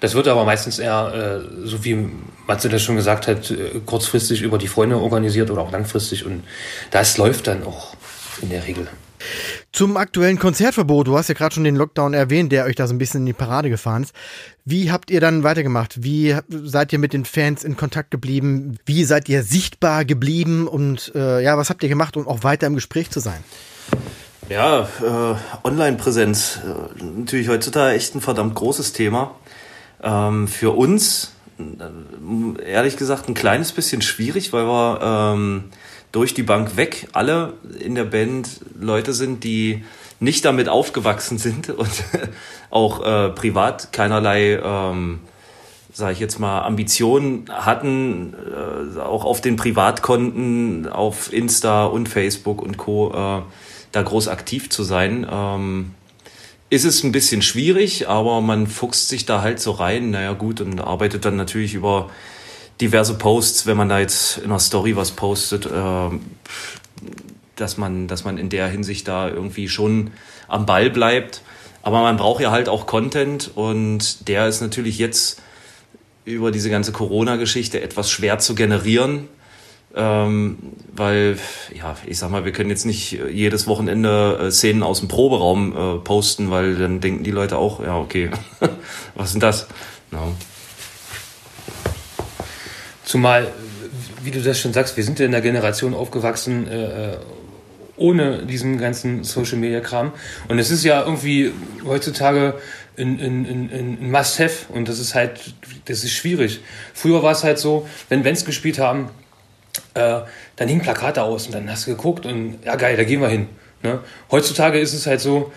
Das 0.00 0.14
wird 0.14 0.28
aber 0.28 0.44
meistens 0.44 0.78
eher, 0.78 1.42
äh, 1.42 1.66
so 1.66 1.84
wie 1.84 2.08
Matze 2.50 2.68
das 2.68 2.82
schon 2.82 2.96
gesagt 2.96 3.28
hat, 3.28 3.52
äh, 3.52 3.80
kurzfristig 3.86 4.42
über 4.42 4.58
die 4.58 4.66
Freunde 4.66 4.96
organisiert 4.98 5.52
oder 5.52 5.62
auch 5.62 5.70
langfristig. 5.70 6.26
Und 6.26 6.42
das 6.90 7.16
läuft 7.16 7.46
dann 7.46 7.62
auch 7.62 7.94
in 8.42 8.50
der 8.50 8.66
Regel. 8.66 8.88
Zum 9.72 9.96
aktuellen 9.96 10.38
Konzertverbot, 10.38 11.06
du 11.06 11.16
hast 11.16 11.28
ja 11.28 11.34
gerade 11.34 11.54
schon 11.54 11.62
den 11.62 11.76
Lockdown 11.76 12.12
erwähnt, 12.12 12.50
der 12.50 12.64
euch 12.64 12.74
da 12.74 12.88
so 12.88 12.94
ein 12.94 12.98
bisschen 12.98 13.20
in 13.20 13.26
die 13.26 13.34
Parade 13.34 13.70
gefahren 13.70 14.02
ist. 14.02 14.12
Wie 14.64 14.90
habt 14.90 15.12
ihr 15.12 15.20
dann 15.20 15.44
weitergemacht? 15.44 16.02
Wie 16.02 16.34
seid 16.48 16.92
ihr 16.92 16.98
mit 16.98 17.12
den 17.12 17.24
Fans 17.24 17.62
in 17.62 17.76
Kontakt 17.76 18.10
geblieben? 18.10 18.78
Wie 18.84 19.04
seid 19.04 19.28
ihr 19.28 19.44
sichtbar 19.44 20.04
geblieben? 20.04 20.66
Und 20.66 21.12
äh, 21.14 21.40
ja, 21.44 21.56
was 21.56 21.70
habt 21.70 21.84
ihr 21.84 21.88
gemacht, 21.88 22.16
um 22.16 22.26
auch 22.26 22.42
weiter 22.42 22.66
im 22.66 22.74
Gespräch 22.74 23.10
zu 23.10 23.20
sein? 23.20 23.44
Ja, 24.48 24.88
äh, 25.00 25.36
Online-Präsenz. 25.62 26.58
Äh, 26.64 27.04
natürlich 27.04 27.48
heutzutage 27.48 27.94
echt 27.94 28.16
ein 28.16 28.20
verdammt 28.20 28.56
großes 28.56 28.92
Thema. 28.92 29.36
Ähm, 30.02 30.48
für 30.48 30.76
uns, 30.76 31.32
ehrlich 32.64 32.96
gesagt, 32.96 33.28
ein 33.28 33.34
kleines 33.34 33.72
bisschen 33.72 34.02
schwierig, 34.02 34.52
weil 34.52 34.64
wir 34.64 35.00
ähm, 35.02 35.64
durch 36.12 36.34
die 36.34 36.42
Bank 36.42 36.76
weg 36.76 37.08
alle 37.12 37.54
in 37.78 37.94
der 37.94 38.04
Band 38.04 38.60
Leute 38.78 39.12
sind, 39.12 39.44
die 39.44 39.84
nicht 40.18 40.44
damit 40.44 40.68
aufgewachsen 40.68 41.38
sind 41.38 41.70
und 41.76 42.04
auch 42.70 43.04
äh, 43.04 43.30
privat 43.30 43.92
keinerlei, 43.92 44.60
ähm, 44.62 45.20
sage 45.92 46.12
ich 46.12 46.20
jetzt 46.20 46.38
mal, 46.38 46.62
Ambitionen 46.62 47.46
hatten, 47.50 48.34
äh, 48.34 49.00
auch 49.00 49.24
auf 49.24 49.40
den 49.40 49.56
Privatkonten, 49.56 50.88
auf 50.88 51.32
Insta 51.32 51.86
und 51.86 52.08
Facebook 52.08 52.62
und 52.62 52.76
Co. 52.76 53.12
Äh, 53.12 53.42
da 53.92 54.02
groß 54.02 54.28
aktiv 54.28 54.70
zu 54.70 54.84
sein. 54.84 55.26
Ähm, 55.28 55.94
ist 56.70 56.84
es 56.84 57.02
ein 57.02 57.12
bisschen 57.12 57.42
schwierig, 57.42 58.08
aber 58.08 58.40
man 58.40 58.68
fuchst 58.68 59.08
sich 59.08 59.26
da 59.26 59.42
halt 59.42 59.60
so 59.60 59.72
rein. 59.72 60.10
Naja, 60.10 60.32
gut, 60.32 60.60
und 60.60 60.80
arbeitet 60.80 61.24
dann 61.24 61.36
natürlich 61.36 61.74
über 61.74 62.10
diverse 62.80 63.18
Posts, 63.18 63.66
wenn 63.66 63.76
man 63.76 63.88
da 63.88 63.98
jetzt 63.98 64.38
in 64.38 64.44
einer 64.44 64.60
Story 64.60 64.96
was 64.96 65.10
postet, 65.10 65.66
äh, 65.66 66.10
dass 67.56 67.76
man, 67.76 68.06
dass 68.06 68.24
man 68.24 68.38
in 68.38 68.48
der 68.48 68.68
Hinsicht 68.68 69.08
da 69.08 69.28
irgendwie 69.28 69.68
schon 69.68 70.12
am 70.48 70.64
Ball 70.64 70.90
bleibt. 70.90 71.42
Aber 71.82 72.02
man 72.02 72.16
braucht 72.16 72.40
ja 72.40 72.52
halt 72.52 72.68
auch 72.68 72.86
Content 72.86 73.50
und 73.54 74.28
der 74.28 74.46
ist 74.46 74.60
natürlich 74.60 74.98
jetzt 74.98 75.42
über 76.24 76.50
diese 76.52 76.70
ganze 76.70 76.92
Corona-Geschichte 76.92 77.80
etwas 77.80 78.10
schwer 78.10 78.38
zu 78.38 78.54
generieren. 78.54 79.28
Ähm, 79.94 80.58
weil, 80.94 81.36
ja, 81.76 81.96
ich 82.06 82.18
sag 82.18 82.30
mal, 82.30 82.44
wir 82.44 82.52
können 82.52 82.70
jetzt 82.70 82.86
nicht 82.86 83.12
jedes 83.32 83.66
Wochenende 83.66 84.38
äh, 84.40 84.50
Szenen 84.52 84.84
aus 84.84 85.00
dem 85.00 85.08
Proberaum 85.08 85.72
äh, 85.72 85.98
posten, 85.98 86.50
weil 86.50 86.76
dann 86.76 87.00
denken 87.00 87.24
die 87.24 87.32
Leute 87.32 87.56
auch, 87.56 87.82
ja, 87.82 87.98
okay, 87.98 88.30
was 89.16 89.32
denn 89.32 89.40
das? 89.40 89.66
No. 90.12 90.34
Zumal, 93.04 93.52
wie 94.22 94.30
du 94.30 94.40
das 94.40 94.60
schon 94.60 94.72
sagst, 94.72 94.96
wir 94.96 95.02
sind 95.02 95.18
ja 95.18 95.26
in 95.26 95.32
der 95.32 95.40
Generation 95.40 95.94
aufgewachsen, 95.94 96.68
äh, 96.68 97.14
äh 97.14 97.16
ohne 97.96 98.46
diesen 98.46 98.78
ganzen 98.78 99.24
Social 99.24 99.58
Media 99.58 99.80
Kram. 99.80 100.12
Und 100.48 100.58
es 100.58 100.70
ist 100.70 100.84
ja 100.84 101.02
irgendwie 101.02 101.52
heutzutage 101.84 102.54
ein, 102.96 103.20
ein, 103.20 103.70
ein, 103.70 104.10
Must-Have 104.10 104.72
und 104.72 104.88
das 104.88 104.98
ist 104.98 105.14
halt, 105.14 105.54
das 105.84 106.02
ist 106.02 106.12
schwierig. 106.12 106.60
Früher 106.94 107.22
war 107.22 107.32
es 107.32 107.44
halt 107.44 107.58
so, 107.58 107.86
wenn 108.08 108.22
Bands 108.22 108.46
gespielt 108.46 108.78
haben, 108.78 109.10
äh, 109.94 110.20
dann 110.56 110.68
hingen 110.68 110.82
Plakate 110.82 111.22
aus 111.22 111.46
und 111.46 111.54
dann 111.54 111.70
hast 111.70 111.86
du 111.86 111.92
geguckt 111.92 112.26
und 112.26 112.58
ja 112.64 112.76
geil, 112.76 112.96
da 112.96 113.04
gehen 113.04 113.20
wir 113.20 113.28
hin. 113.28 113.48
Ne? 113.82 114.00
Heutzutage 114.30 114.78
ist 114.78 114.92
es 114.92 115.06
halt 115.06 115.20
so, 115.20 115.52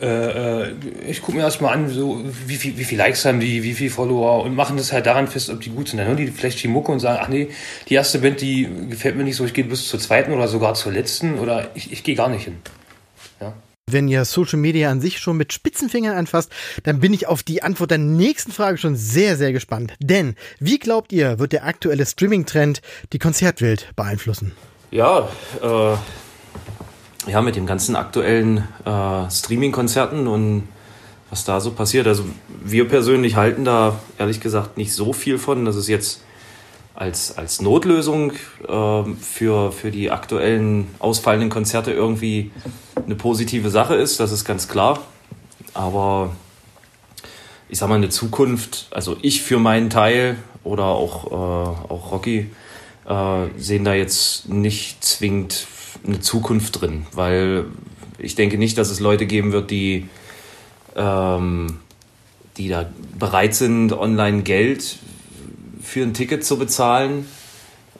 äh, 0.00 0.06
äh 0.06 0.74
ich 1.08 1.22
gucke 1.22 1.36
mir 1.36 1.42
erstmal 1.42 1.74
an, 1.74 1.88
so, 1.88 2.22
wie 2.46 2.56
viel, 2.56 2.76
wie 2.78 2.84
viel 2.84 2.98
Likes 2.98 3.24
haben 3.24 3.40
die, 3.40 3.64
wie 3.64 3.74
viel 3.74 3.90
Follower 3.90 4.44
und 4.44 4.54
machen 4.54 4.76
das 4.76 4.92
halt 4.92 5.06
daran 5.06 5.26
fest, 5.26 5.50
ob 5.50 5.60
die 5.60 5.70
gut 5.70 5.88
sind. 5.88 5.98
Dann 5.98 6.06
hören 6.06 6.16
die 6.16 6.28
vielleicht 6.28 6.62
die 6.62 6.68
Mucke 6.68 6.92
und 6.92 7.00
sagen, 7.00 7.18
ach 7.20 7.28
nee, 7.28 7.48
die 7.88 7.94
erste 7.94 8.20
Band, 8.20 8.40
die 8.40 8.68
gefällt 8.90 9.16
mir 9.16 9.24
nicht 9.24 9.36
so, 9.36 9.44
ich 9.44 9.54
gehe 9.54 9.64
bis 9.64 9.88
zur 9.88 9.98
zweiten 9.98 10.32
oder 10.32 10.46
sogar 10.46 10.74
zur 10.74 10.92
letzten 10.92 11.38
oder 11.38 11.70
ich, 11.74 11.92
ich 11.92 12.04
gehe 12.04 12.14
gar 12.14 12.28
nicht 12.28 12.44
hin. 12.44 12.58
Wenn 13.90 14.08
ihr 14.08 14.24
Social 14.24 14.58
Media 14.58 14.90
an 14.90 15.02
sich 15.02 15.18
schon 15.18 15.36
mit 15.36 15.52
Spitzenfingern 15.52 16.16
anfasst, 16.16 16.50
dann 16.84 17.00
bin 17.00 17.12
ich 17.12 17.26
auf 17.26 17.42
die 17.42 17.62
Antwort 17.62 17.90
der 17.90 17.98
nächsten 17.98 18.50
Frage 18.50 18.78
schon 18.78 18.96
sehr, 18.96 19.36
sehr 19.36 19.52
gespannt. 19.52 19.92
Denn 20.00 20.36
wie 20.58 20.78
glaubt 20.78 21.12
ihr, 21.12 21.38
wird 21.38 21.52
der 21.52 21.66
aktuelle 21.66 22.06
Streaming-Trend 22.06 22.80
die 23.12 23.18
Konzertwelt 23.18 23.92
beeinflussen? 23.94 24.52
Ja, 24.90 25.28
äh, 25.62 25.96
ja, 27.30 27.42
mit 27.42 27.56
den 27.56 27.66
ganzen 27.66 27.94
aktuellen 27.94 28.66
äh, 28.86 29.30
Streaming-Konzerten 29.30 30.28
und 30.28 30.66
was 31.28 31.44
da 31.44 31.60
so 31.60 31.70
passiert. 31.72 32.06
Also 32.06 32.24
wir 32.64 32.88
persönlich 32.88 33.36
halten 33.36 33.66
da 33.66 34.00
ehrlich 34.16 34.40
gesagt 34.40 34.78
nicht 34.78 34.94
so 34.94 35.12
viel 35.12 35.36
von. 35.36 35.66
Das 35.66 35.76
ist 35.76 35.88
jetzt 35.88 36.22
als, 36.94 37.36
als 37.36 37.60
Notlösung 37.60 38.32
äh, 38.66 39.04
für, 39.20 39.72
für 39.72 39.90
die 39.90 40.10
aktuellen 40.10 40.86
ausfallenden 41.00 41.50
Konzerte 41.50 41.92
irgendwie 41.92 42.52
eine 43.04 43.16
positive 43.16 43.70
Sache 43.70 43.96
ist, 43.96 44.20
das 44.20 44.32
ist 44.32 44.44
ganz 44.44 44.68
klar. 44.68 45.02
Aber 45.74 46.30
ich 47.68 47.78
sag 47.78 47.88
mal, 47.88 47.96
eine 47.96 48.10
Zukunft, 48.10 48.86
also 48.92 49.16
ich 49.22 49.42
für 49.42 49.58
meinen 49.58 49.90
Teil 49.90 50.36
oder 50.62 50.84
auch, 50.84 51.26
äh, 51.26 51.34
auch 51.92 52.12
Rocky, 52.12 52.50
äh, 53.08 53.46
sehen 53.56 53.84
da 53.84 53.94
jetzt 53.94 54.48
nicht 54.48 55.04
zwingend 55.04 55.66
eine 56.06 56.20
Zukunft 56.20 56.80
drin, 56.80 57.06
weil 57.12 57.66
ich 58.18 58.36
denke 58.36 58.56
nicht, 58.56 58.78
dass 58.78 58.90
es 58.90 59.00
Leute 59.00 59.26
geben 59.26 59.52
wird, 59.52 59.70
die, 59.70 60.08
ähm, 60.94 61.80
die 62.56 62.68
da 62.68 62.88
bereit 63.18 63.54
sind, 63.54 63.92
online 63.92 64.42
Geld 64.42 64.98
für 65.84 66.02
ein 66.02 66.14
Ticket 66.14 66.44
zu 66.44 66.58
bezahlen. 66.58 67.26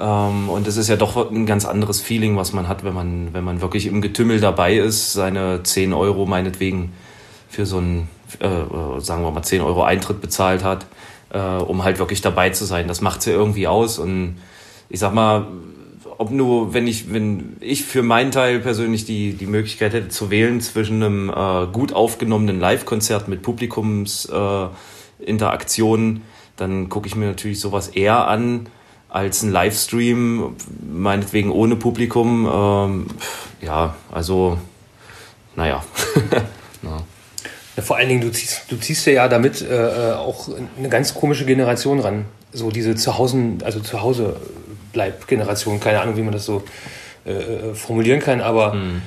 Ähm, 0.00 0.48
und 0.48 0.66
es 0.66 0.76
ist 0.76 0.88
ja 0.88 0.96
doch 0.96 1.30
ein 1.30 1.46
ganz 1.46 1.64
anderes 1.64 2.00
Feeling, 2.00 2.36
was 2.36 2.52
man 2.52 2.68
hat, 2.68 2.84
wenn 2.84 2.94
man, 2.94 3.32
wenn 3.32 3.44
man 3.44 3.60
wirklich 3.60 3.86
im 3.86 4.00
Getümmel 4.00 4.40
dabei 4.40 4.76
ist, 4.76 5.12
seine 5.12 5.62
10 5.62 5.92
Euro 5.92 6.26
meinetwegen 6.26 6.92
für 7.48 7.66
so 7.66 7.78
einen, 7.78 8.08
äh, 8.40 8.46
äh, 8.46 9.00
sagen 9.00 9.22
wir 9.22 9.30
mal, 9.30 9.42
10 9.42 9.60
Euro 9.60 9.84
Eintritt 9.84 10.20
bezahlt 10.20 10.64
hat, 10.64 10.86
äh, 11.30 11.38
um 11.38 11.84
halt 11.84 11.98
wirklich 11.98 12.20
dabei 12.20 12.50
zu 12.50 12.64
sein. 12.64 12.88
Das 12.88 13.00
macht 13.00 13.20
es 13.20 13.26
ja 13.26 13.32
irgendwie 13.32 13.68
aus. 13.68 13.98
Und 13.98 14.36
ich 14.88 14.98
sag 14.98 15.14
mal, 15.14 15.46
ob 16.18 16.30
nur, 16.30 16.74
wenn 16.74 16.86
ich, 16.86 17.12
wenn 17.12 17.56
ich 17.60 17.84
für 17.84 18.02
meinen 18.02 18.30
Teil 18.30 18.60
persönlich 18.60 19.04
die, 19.04 19.34
die 19.34 19.46
Möglichkeit 19.46 19.92
hätte 19.92 20.08
zu 20.08 20.30
wählen 20.30 20.60
zwischen 20.60 21.02
einem 21.02 21.30
äh, 21.30 21.66
gut 21.72 21.92
aufgenommenen 21.92 22.60
Live-Konzert 22.60 23.26
mit 23.28 23.42
Publikumsinteraktionen, 23.42 26.16
äh, 26.16 26.20
dann 26.56 26.88
gucke 26.88 27.06
ich 27.06 27.16
mir 27.16 27.26
natürlich 27.26 27.60
sowas 27.60 27.88
eher 27.88 28.28
an 28.28 28.68
als 29.08 29.42
ein 29.42 29.52
Livestream, 29.52 30.56
meinetwegen 30.92 31.50
ohne 31.50 31.76
Publikum. 31.76 32.48
Ähm, 32.52 33.06
ja, 33.60 33.94
also, 34.10 34.58
naja. 35.54 35.84
ja. 36.82 37.02
Ja, 37.76 37.82
vor 37.82 37.96
allen 37.96 38.08
Dingen, 38.08 38.20
du 38.20 38.30
ziehst, 38.30 38.66
du 38.68 38.76
ziehst 38.76 39.06
ja 39.06 39.26
damit 39.28 39.60
äh, 39.62 40.10
äh, 40.10 40.12
auch 40.14 40.48
eine 40.78 40.88
ganz 40.88 41.14
komische 41.14 41.44
Generation 41.44 42.00
ran. 42.00 42.24
So 42.52 42.70
diese 42.70 42.94
Zuhause, 42.94 43.54
also 43.64 43.80
zu 43.80 44.00
Hause 44.00 44.36
Bleib-Generation, 44.92 45.80
keine 45.80 46.00
Ahnung, 46.00 46.16
wie 46.16 46.22
man 46.22 46.32
das 46.32 46.44
so 46.44 46.62
äh, 47.26 47.32
äh, 47.32 47.74
formulieren 47.74 48.20
kann, 48.20 48.40
aber 48.40 48.74
mhm. 48.74 49.02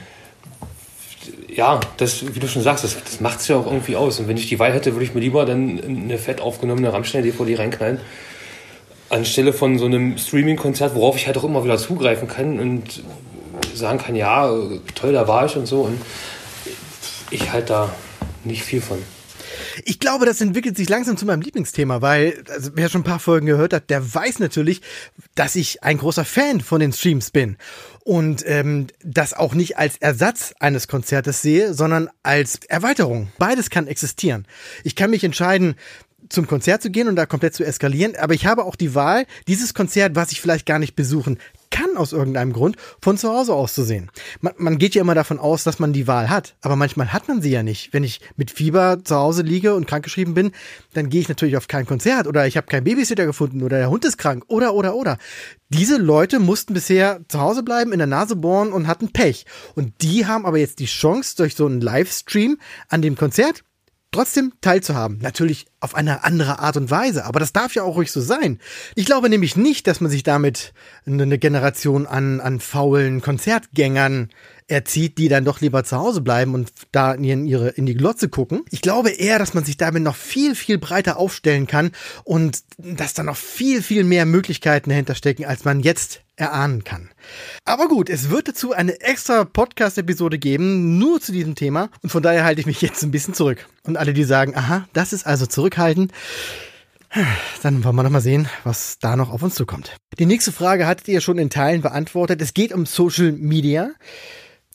Ja, 1.58 1.80
das, 1.98 2.36
wie 2.36 2.40
du 2.40 2.48
schon 2.48 2.62
sagst, 2.62 2.84
das, 2.84 2.96
das 3.04 3.20
macht 3.20 3.40
es 3.40 3.48
ja 3.48 3.56
auch 3.58 3.66
irgendwie 3.66 3.96
aus. 3.96 4.20
Und 4.20 4.28
wenn 4.28 4.38
ich 4.38 4.48
die 4.48 4.60
Wahl 4.60 4.72
hätte, 4.72 4.94
würde 4.94 5.04
ich 5.04 5.16
mir 5.16 5.22
lieber 5.22 5.44
dann 5.44 5.82
eine 5.84 6.20
fett 6.20 6.40
aufgenommene 6.40 6.94
Rammstein-DVD 6.94 7.56
reinknallen, 7.58 8.00
anstelle 9.10 9.54
von 9.54 9.80
so 9.80 9.86
einem 9.86 10.20
Streaming-Konzert, 10.20 10.94
worauf 10.94 11.16
ich 11.16 11.26
halt 11.26 11.36
auch 11.36 11.44
immer 11.44 11.64
wieder 11.64 11.78
zugreifen 11.78 12.28
kann 12.28 12.60
und 12.60 13.02
sagen 13.74 13.98
kann, 13.98 14.16
ja, 14.16 14.52
toll, 14.94 15.14
da 15.14 15.28
war 15.28 15.48
ich 15.48 15.58
und 15.58 15.66
so. 15.66 15.82
Und 15.82 16.00
ich 17.32 17.52
halt 17.52 17.72
da 17.72 17.90
nicht 18.44 18.62
viel 18.62 18.80
von. 18.80 19.00
Ich 19.86 20.00
glaube, 20.00 20.25
das 20.25 20.41
entwickelt 20.41 20.77
sich 20.77 20.89
langsam 20.89 21.17
zu 21.17 21.25
meinem 21.25 21.41
Lieblingsthema, 21.41 22.01
weil, 22.01 22.43
also, 22.50 22.72
wer 22.75 22.89
schon 22.89 23.01
ein 23.01 23.05
paar 23.05 23.19
Folgen 23.19 23.46
gehört 23.46 23.74
hat, 23.74 23.89
der 23.89 24.13
weiß 24.13 24.39
natürlich, 24.39 24.81
dass 25.36 25.55
ich 25.55 25.84
ein 25.84 25.98
großer 25.98 26.25
Fan 26.25 26.62
von 26.62 26.79
den 26.79 26.93
Streams 26.93 27.31
bin. 27.31 27.57
Und 28.03 28.43
ähm, 28.48 28.88
das 29.03 29.34
auch 29.34 29.53
nicht 29.53 29.77
als 29.77 29.98
Ersatz 29.98 30.53
eines 30.60 30.88
Konzertes 30.88 31.41
sehe, 31.41 31.74
sondern 31.74 32.10
als 32.24 32.60
Erweiterung. 32.67 33.29
Beides 33.38 33.69
kann 33.69 33.88
existieren. 33.88 34.48
Ich 34.84 34.96
kann 34.96 35.10
mich 35.10 35.24
entscheiden, 35.24 35.75
zum 36.29 36.48
Konzert 36.48 36.81
zu 36.81 36.89
gehen 36.89 37.07
und 37.07 37.15
da 37.15 37.25
komplett 37.25 37.53
zu 37.53 37.63
eskalieren, 37.63 38.15
aber 38.17 38.34
ich 38.34 38.46
habe 38.46 38.65
auch 38.65 38.75
die 38.75 38.96
Wahl, 38.96 39.25
dieses 39.48 39.74
Konzert, 39.74 40.15
was 40.15 40.31
ich 40.31 40.41
vielleicht 40.41 40.65
gar 40.65 40.79
nicht 40.79 40.96
besuchen 40.96 41.39
kann 41.70 41.98
aus 41.98 42.14
irgendeinem 42.14 42.54
Grund, 42.54 42.76
von 43.02 43.18
zu 43.18 43.30
Hause 43.30 43.54
aus 43.54 43.74
zu 43.74 43.84
sehen. 43.84 44.10
Man, 44.42 44.54
man 44.58 44.78
geht 44.78 44.96
ja 44.96 45.02
immer 45.02 45.16
davon 45.16 45.40
aus, 45.40 45.64
dass 45.64 45.80
man 45.80 45.94
die 45.94 46.08
Wahl 46.08 46.30
hat, 46.30 46.56
aber 46.62 46.76
manchmal 46.76 47.14
hat 47.14 47.28
man 47.28 47.42
sie 47.42 47.52
ja 47.52 47.64
nicht. 47.64 47.94
Wenn 47.94 48.04
ich 48.04 48.22
mit 48.36 48.52
Fieber 48.52 49.04
zu 49.04 49.16
Hause 49.16 49.42
liege 49.42 49.76
und 49.76 49.88
krankgeschrieben 49.88 50.34
bin, 50.34 50.52
dann 50.94 51.10
gehe 51.10 51.22
ich 51.22 51.30
natürlich 51.30 51.58
auf 51.58 51.68
kein 51.68 51.86
Konzert 51.86 52.28
oder 52.28 52.48
ich 52.48 52.58
habe 52.58 52.68
keinen 52.68 52.84
Babysitter 52.84 53.26
gefunden 53.26 53.64
oder 53.64 53.78
der 53.78 53.90
Hund 53.90 54.06
ist 54.06 54.18
krank 54.18 54.44
oder 54.48 54.74
oder 54.74 54.96
oder. 54.96 55.18
Diese 55.70 55.98
Leute 55.98 56.40
mussten 56.40 56.74
bisher 56.74 57.20
zu 57.28 57.42
Hause 57.42 57.62
bleiben, 57.62 57.92
in 57.92 58.00
der 58.00 58.08
Nase 58.08 58.38
bohren 58.38 58.72
und 58.72 58.88
hatten 58.88 59.12
Pech. 59.12 59.46
Und 59.76 60.02
die 60.02 60.26
haben 60.26 60.46
aber 60.46 60.58
jetzt 60.58 60.80
die 60.80 60.86
Chance, 60.86 61.36
durch 61.36 61.56
so 61.56 61.66
einen 61.66 61.82
Livestream 61.82 62.58
an 62.88 63.02
dem 63.02 63.18
Konzert 63.18 63.64
trotzdem 64.18 64.52
teilzuhaben. 64.62 65.20
Natürlich 65.20 65.68
auf 65.80 65.94
eine 65.94 66.24
andere 66.24 66.58
Art 66.58 66.76
und 66.76 66.90
Weise, 66.90 67.26
aber 67.26 67.40
das 67.40 67.54
darf 67.54 67.76
ja 67.76 67.84
auch 67.84 67.98
ruhig 67.98 68.12
so 68.12 68.20
sein. 68.20 68.60
Ich 68.96 69.06
glaube 69.06 69.30
nämlich 69.30 69.56
nicht, 69.56 69.86
dass 69.86 70.02
man 70.02 70.10
sich 70.10 70.24
damit 70.24 70.74
eine 71.06 71.38
Generation 71.38 72.08
an, 72.08 72.42
an 72.42 72.60
faulen 72.60 73.22
Konzertgängern 73.22 74.30
erzieht, 74.68 75.18
die 75.18 75.30
dann 75.30 75.46
doch 75.46 75.62
lieber 75.62 75.84
zu 75.84 75.98
Hause 75.98 76.22
bleiben 76.22 76.54
und 76.54 76.72
da 76.92 77.14
in, 77.14 77.46
ihre, 77.46 77.70
in 77.70 77.86
die 77.86 77.96
Glotze 77.96 78.30
gucken. 78.30 78.64
Ich 78.70 78.82
glaube 78.82 79.12
eher, 79.12 79.40
dass 79.40 79.54
man 79.54 79.64
sich 79.64 79.78
damit 79.78 80.04
noch 80.04 80.16
viel, 80.16 80.56
viel 80.56 80.78
breiter 80.78 81.18
aufstellen 81.18 81.68
kann 81.68 81.92
und 82.24 82.64
dass 82.78 83.14
da 83.14 83.24
noch 83.24 83.38
viel, 83.38 83.82
viel 83.82 84.04
mehr 84.04 84.26
Möglichkeiten 84.26 84.90
dahinter 84.90 85.16
stecken, 85.16 85.46
als 85.46 85.64
man 85.64 85.80
jetzt 85.80 86.22
erahnen 86.36 86.84
kann. 86.84 87.10
Aber 87.66 87.88
gut, 87.88 88.10
es 88.10 88.30
wird 88.30 88.50
dazu 88.50 88.74
eine 88.74 89.02
extra 89.02 89.46
Podcast-Episode 89.46 90.38
geben, 90.38 90.98
nur 91.00 91.20
zu 91.20 91.32
diesem 91.32 91.56
Thema. 91.56 91.90
Und 92.04 92.12
von 92.12 92.22
daher 92.22 92.44
halte 92.44 92.62
ich 92.62 92.68
mich 92.68 92.82
jetzt 92.82 93.02
ein 93.04 93.12
bisschen 93.12 93.34
zurück. 93.34 93.68
Und 93.84 93.98
alle, 93.98 94.14
die 94.14 94.24
sagen, 94.24 94.56
aha, 94.56 94.88
das 94.94 95.14
ist 95.14 95.26
also 95.26 95.46
zurückhalten, 95.46 96.12
dann 97.64 97.84
wollen 97.84 97.96
wir 97.96 98.04
noch 98.04 98.10
mal 98.10 98.22
sehen, 98.22 98.50
was 98.64 99.00
da 99.00 99.16
noch 99.16 99.32
auf 99.32 99.42
uns 99.42 99.56
zukommt. 99.56 99.96
Die 100.20 100.26
nächste 100.26 100.52
Frage 100.52 100.86
hattet 100.86 101.08
ihr 101.08 101.22
schon 101.22 101.38
in 101.38 101.50
Teilen 101.50 101.82
beantwortet. 101.82 102.42
Es 102.42 102.54
geht 102.54 102.74
um 102.74 102.86
Social 102.86 103.32
Media. 103.32 103.92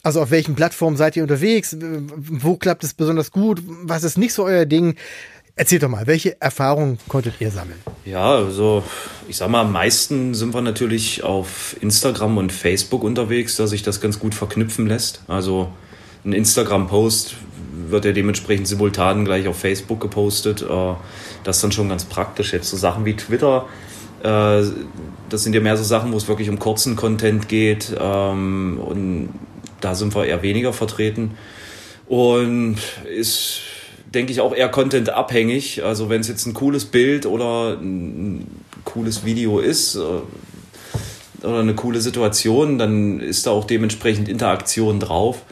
Also 0.02 0.20
auf 0.20 0.32
welchen 0.32 0.56
Plattformen 0.56 0.96
seid 0.96 1.16
ihr 1.16 1.22
unterwegs? 1.22 1.76
Wo 1.78 2.56
klappt 2.56 2.82
es 2.82 2.92
besonders 2.92 3.30
gut? 3.30 3.62
Was 3.84 4.02
ist 4.02 4.18
nicht 4.18 4.34
so 4.34 4.44
euer 4.44 4.66
Ding? 4.66 4.96
Erzählt 5.54 5.82
doch 5.82 5.88
mal, 5.88 6.06
welche 6.06 6.40
Erfahrungen 6.40 6.98
konntet 7.08 7.34
ihr 7.40 7.50
sammeln? 7.50 7.78
Ja, 8.04 8.34
also 8.34 8.82
ich 9.28 9.36
sag 9.36 9.48
mal, 9.50 9.60
am 9.60 9.70
meisten 9.70 10.34
sind 10.34 10.54
wir 10.54 10.62
natürlich 10.62 11.22
auf 11.22 11.76
Instagram 11.80 12.38
und 12.38 12.52
Facebook 12.52 13.04
unterwegs, 13.04 13.56
dass 13.56 13.70
sich 13.70 13.82
das 13.82 14.00
ganz 14.00 14.18
gut 14.18 14.34
verknüpfen 14.34 14.86
lässt. 14.86 15.22
Also 15.28 15.70
ein 16.24 16.32
Instagram-Post 16.32 17.36
wird 17.88 18.04
ja 18.04 18.12
dementsprechend 18.12 18.66
simultan 18.66 19.24
gleich 19.24 19.46
auf 19.46 19.58
Facebook 19.58 20.00
gepostet. 20.00 20.62
Äh, 20.62 20.94
das 21.44 21.56
ist 21.56 21.62
dann 21.62 21.72
schon 21.72 21.90
ganz 21.90 22.06
praktisch. 22.06 22.52
Jetzt 22.52 22.70
so 22.70 22.76
Sachen 22.76 23.04
wie 23.04 23.14
Twitter, 23.14 23.66
äh, 24.22 24.62
das 25.28 25.44
sind 25.44 25.54
ja 25.54 25.60
mehr 25.60 25.76
so 25.76 25.84
Sachen, 25.84 26.12
wo 26.12 26.16
es 26.16 26.26
wirklich 26.26 26.48
um 26.48 26.58
kurzen 26.58 26.96
Content 26.96 27.48
geht. 27.48 27.94
Ähm, 28.00 28.80
und 28.80 29.28
da 29.82 29.94
sind 29.94 30.14
wir 30.14 30.26
eher 30.26 30.42
weniger 30.42 30.72
vertreten. 30.72 31.32
Und 32.08 32.78
ist 33.04 33.60
denke 34.14 34.32
ich, 34.32 34.40
auch 34.40 34.54
eher 34.54 34.68
content-abhängig. 34.68 35.84
Also 35.84 36.08
wenn 36.08 36.20
es 36.20 36.28
jetzt 36.28 36.46
ein 36.46 36.54
cooles 36.54 36.84
Bild 36.84 37.26
oder 37.26 37.78
ein 37.80 38.46
cooles 38.84 39.24
Video 39.24 39.58
ist 39.58 39.96
äh, 39.96 41.46
oder 41.46 41.60
eine 41.60 41.74
coole 41.74 42.00
Situation, 42.00 42.78
dann 42.78 43.20
ist 43.20 43.46
da 43.46 43.50
auch 43.50 43.64
dementsprechend 43.64 44.28
Interaktion 44.28 45.00
drauf. 45.00 45.42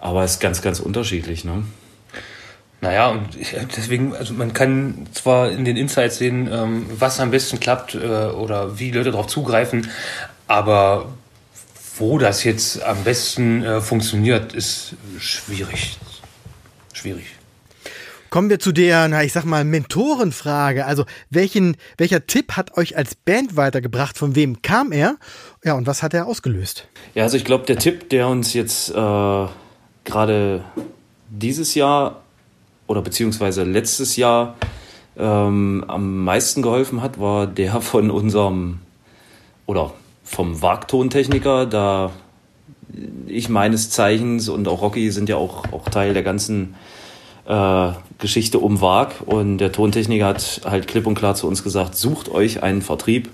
Aber 0.00 0.22
es 0.24 0.32
ist 0.32 0.40
ganz, 0.40 0.62
ganz 0.62 0.80
unterschiedlich. 0.80 1.44
Ne? 1.44 1.64
Naja, 2.80 3.08
und 3.08 3.36
deswegen, 3.76 4.14
also 4.14 4.32
man 4.34 4.52
kann 4.52 5.08
zwar 5.12 5.50
in 5.50 5.64
den 5.64 5.76
Insights 5.76 6.18
sehen, 6.18 6.48
ähm, 6.52 6.86
was 6.96 7.18
am 7.18 7.32
besten 7.32 7.58
klappt 7.58 7.96
äh, 7.96 7.98
oder 7.98 8.78
wie 8.78 8.92
Leute 8.92 9.10
darauf 9.10 9.26
zugreifen, 9.26 9.90
aber 10.46 11.06
wo 11.98 12.18
das 12.18 12.44
jetzt 12.44 12.82
am 12.82 13.04
besten 13.04 13.62
äh, 13.62 13.80
funktioniert, 13.80 14.52
ist 14.52 14.94
schwierig. 15.18 15.98
Schwierig. 16.92 17.26
Kommen 18.30 18.50
wir 18.50 18.58
zu 18.58 18.72
der, 18.72 19.08
na, 19.08 19.24
ich 19.24 19.32
sag 19.32 19.44
mal, 19.44 19.64
Mentorenfrage. 19.64 20.84
Also, 20.84 21.04
welchen, 21.30 21.76
welcher 21.96 22.26
Tipp 22.26 22.52
hat 22.52 22.76
euch 22.76 22.96
als 22.96 23.14
Band 23.14 23.56
weitergebracht? 23.56 24.18
Von 24.18 24.34
wem 24.34 24.60
kam 24.60 24.92
er? 24.92 25.16
Ja, 25.64 25.74
und 25.74 25.86
was 25.86 26.02
hat 26.02 26.12
er 26.12 26.26
ausgelöst? 26.26 26.88
Ja, 27.14 27.22
also 27.22 27.38
ich 27.38 27.44
glaube, 27.44 27.64
der 27.64 27.78
Tipp, 27.78 28.10
der 28.10 28.28
uns 28.28 28.52
jetzt 28.52 28.90
äh, 28.90 29.46
gerade 30.04 30.64
dieses 31.30 31.74
Jahr 31.74 32.22
oder 32.86 33.00
beziehungsweise 33.00 33.64
letztes 33.64 34.16
Jahr 34.16 34.56
ähm, 35.16 35.84
am 35.88 36.24
meisten 36.24 36.60
geholfen 36.60 37.00
hat, 37.00 37.18
war 37.18 37.46
der 37.46 37.80
von 37.80 38.10
unserem 38.10 38.80
oder 39.66 39.92
vom 40.28 40.60
Wagtontechniker, 40.62 41.66
da 41.66 42.12
ich 43.26 43.48
meines 43.48 43.90
Zeichens 43.90 44.48
und 44.48 44.68
auch 44.68 44.82
Rocky 44.82 45.10
sind 45.10 45.28
ja 45.28 45.36
auch, 45.36 45.72
auch 45.72 45.88
Teil 45.88 46.14
der 46.14 46.22
ganzen 46.22 46.74
äh, 47.46 47.90
Geschichte 48.18 48.58
um 48.58 48.80
Wag 48.80 49.14
und 49.24 49.58
der 49.58 49.72
Tontechniker 49.72 50.26
hat 50.26 50.60
halt 50.64 50.86
klipp 50.86 51.06
und 51.06 51.14
klar 51.14 51.34
zu 51.34 51.48
uns 51.48 51.64
gesagt, 51.64 51.96
sucht 51.96 52.30
euch 52.30 52.62
einen 52.62 52.82
Vertrieb. 52.82 53.30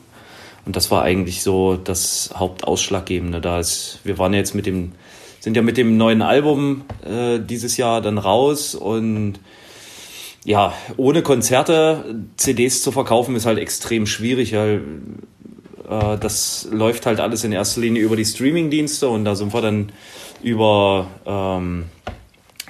Und 0.66 0.76
das 0.76 0.90
war 0.90 1.02
eigentlich 1.02 1.42
so 1.42 1.76
das 1.76 2.30
Hauptausschlaggebende. 2.34 3.40
Da 3.40 3.58
ist, 3.58 3.98
wir 4.04 4.16
waren 4.16 4.32
jetzt 4.32 4.54
mit 4.54 4.64
dem, 4.64 4.92
sind 5.40 5.56
ja 5.56 5.62
mit 5.62 5.76
dem 5.76 5.96
neuen 5.98 6.22
Album 6.22 6.84
äh, 7.04 7.38
dieses 7.38 7.76
Jahr 7.76 8.00
dann 8.00 8.16
raus. 8.16 8.74
Und 8.74 9.40
ja, 10.44 10.72
ohne 10.96 11.22
Konzerte 11.22 12.16
CDs 12.36 12.82
zu 12.82 12.92
verkaufen 12.92 13.36
ist 13.36 13.44
halt 13.44 13.58
extrem 13.58 14.06
schwierig, 14.06 14.54
weil 14.54 14.80
äh, 16.00 16.18
das 16.18 16.68
läuft 16.70 17.06
halt 17.06 17.20
alles 17.20 17.44
in 17.44 17.52
erster 17.52 17.80
Linie 17.80 18.02
über 18.02 18.16
die 18.16 18.24
Streaming-Dienste 18.24 19.08
und 19.08 19.24
da 19.24 19.34
sind 19.34 19.52
wir 19.52 19.62
dann 19.62 19.92
über 20.42 21.08
ähm, 21.26 21.84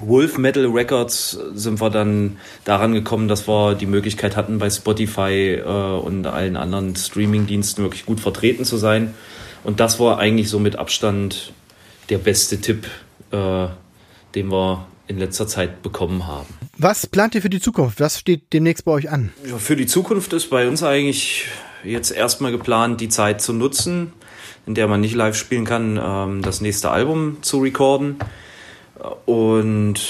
Wolf 0.00 0.38
Metal 0.38 0.66
Records 0.66 1.38
sind 1.54 1.80
wir 1.80 1.90
dann 1.90 2.38
daran 2.64 2.94
gekommen, 2.94 3.28
dass 3.28 3.46
wir 3.46 3.74
die 3.74 3.86
Möglichkeit 3.86 4.36
hatten, 4.36 4.58
bei 4.58 4.68
Spotify 4.70 5.54
äh, 5.54 5.62
und 5.62 6.26
allen 6.26 6.56
anderen 6.56 6.96
Streaming-Diensten 6.96 7.82
wirklich 7.82 8.04
gut 8.04 8.20
vertreten 8.20 8.64
zu 8.64 8.76
sein. 8.76 9.14
Und 9.62 9.80
das 9.80 10.00
war 10.00 10.18
eigentlich 10.18 10.48
so 10.48 10.58
mit 10.58 10.76
Abstand 10.76 11.52
der 12.10 12.18
beste 12.18 12.60
Tipp, 12.60 12.86
äh, 13.30 13.66
den 14.34 14.50
wir 14.50 14.86
in 15.06 15.18
letzter 15.18 15.46
Zeit 15.46 15.82
bekommen 15.82 16.26
haben. 16.26 16.48
Was 16.76 17.06
plant 17.06 17.34
ihr 17.34 17.42
für 17.42 17.50
die 17.50 17.60
Zukunft? 17.60 18.00
Was 18.00 18.18
steht 18.18 18.52
demnächst 18.52 18.84
bei 18.84 18.92
euch 18.92 19.10
an? 19.10 19.32
Für 19.58 19.76
die 19.76 19.86
Zukunft 19.86 20.32
ist 20.32 20.50
bei 20.50 20.66
uns 20.66 20.82
eigentlich 20.82 21.46
jetzt 21.84 22.10
erstmal 22.10 22.52
geplant, 22.52 23.00
die 23.00 23.08
Zeit 23.08 23.40
zu 23.40 23.52
nutzen, 23.52 24.12
in 24.66 24.74
der 24.74 24.88
man 24.88 25.00
nicht 25.00 25.14
live 25.14 25.36
spielen 25.36 25.64
kann, 25.64 26.00
ähm, 26.02 26.42
das 26.42 26.60
nächste 26.60 26.90
Album 26.90 27.38
zu 27.42 27.60
recorden. 27.60 28.16
Und 29.26 30.00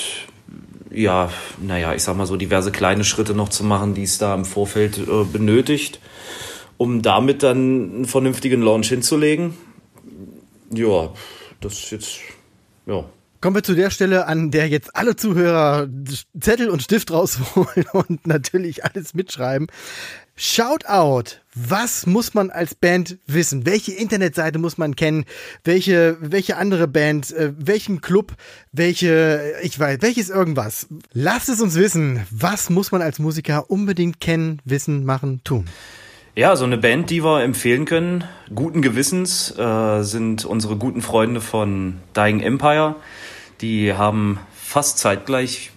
ja, 0.90 1.30
naja, 1.60 1.94
ich 1.94 2.02
sag 2.02 2.16
mal 2.16 2.26
so 2.26 2.36
diverse 2.36 2.70
kleine 2.70 3.04
Schritte 3.04 3.34
noch 3.34 3.48
zu 3.48 3.64
machen, 3.64 3.94
die 3.94 4.04
es 4.04 4.18
da 4.18 4.34
im 4.34 4.44
Vorfeld 4.44 4.98
äh, 4.98 5.24
benötigt, 5.24 6.00
um 6.76 7.02
damit 7.02 7.42
dann 7.42 7.58
einen 7.58 8.04
vernünftigen 8.04 8.62
Launch 8.62 8.88
hinzulegen. 8.88 9.54
Ja, 10.72 11.12
das 11.60 11.74
ist 11.74 11.90
jetzt, 11.90 12.18
ja. 12.86 13.04
Kommen 13.40 13.56
wir 13.56 13.62
zu 13.62 13.74
der 13.74 13.90
Stelle, 13.90 14.26
an 14.26 14.50
der 14.50 14.68
jetzt 14.68 14.96
alle 14.96 15.16
Zuhörer 15.16 15.86
Zettel 16.40 16.70
und 16.70 16.82
Stift 16.82 17.10
rausholen 17.10 17.84
und 17.92 18.26
natürlich 18.26 18.84
alles 18.84 19.12
mitschreiben. 19.12 19.66
Shoutout. 20.36 21.38
Was 21.54 22.06
muss 22.06 22.34
man 22.34 22.50
als 22.50 22.74
Band 22.74 23.18
wissen? 23.28 23.66
Welche 23.66 23.92
Internetseite 23.92 24.58
muss 24.58 24.76
man 24.78 24.96
kennen? 24.96 25.24
Welche, 25.62 26.16
welche 26.20 26.56
andere 26.56 26.88
Band? 26.88 27.30
Äh, 27.30 27.52
welchen 27.56 28.00
Club? 28.00 28.32
Welche, 28.72 29.54
ich 29.62 29.78
weiß, 29.78 29.98
welches 30.00 30.30
irgendwas? 30.30 30.88
Lasst 31.12 31.48
es 31.48 31.60
uns 31.60 31.76
wissen. 31.76 32.26
Was 32.32 32.68
muss 32.68 32.90
man 32.90 33.00
als 33.00 33.20
Musiker 33.20 33.70
unbedingt 33.70 34.18
kennen, 34.18 34.60
wissen, 34.64 35.04
machen, 35.04 35.40
tun? 35.44 35.66
Ja, 36.34 36.56
so 36.56 36.64
eine 36.64 36.78
Band, 36.78 37.10
die 37.10 37.22
wir 37.22 37.44
empfehlen 37.44 37.84
können, 37.84 38.24
guten 38.52 38.82
Gewissens, 38.82 39.56
äh, 39.56 40.02
sind 40.02 40.44
unsere 40.44 40.74
guten 40.76 41.00
Freunde 41.00 41.40
von 41.40 42.00
Dying 42.16 42.40
Empire. 42.40 42.96
Die 43.60 43.92
haben 43.92 44.40
fast 44.52 44.98
zeitgleich 44.98 45.70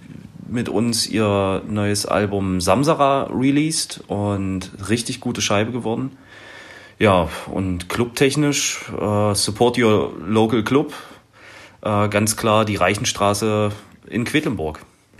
mit 0.49 0.69
uns 0.69 1.07
ihr 1.07 1.61
neues 1.67 2.05
Album 2.05 2.61
Samsara 2.61 3.29
released 3.31 4.03
und 4.07 4.71
richtig 4.89 5.19
gute 5.19 5.41
Scheibe 5.41 5.71
geworden. 5.71 6.17
Ja, 6.99 7.29
und 7.47 7.89
clubtechnisch, 7.89 8.91
äh, 8.91 9.35
Support 9.35 9.77
Your 9.77 10.13
Local 10.19 10.63
Club, 10.63 10.93
äh, 11.81 12.09
ganz 12.09 12.37
klar 12.37 12.65
die 12.65 12.75
Reichenstraße 12.75 13.71
in 14.07 14.25
Quedlinburg. 14.25 14.79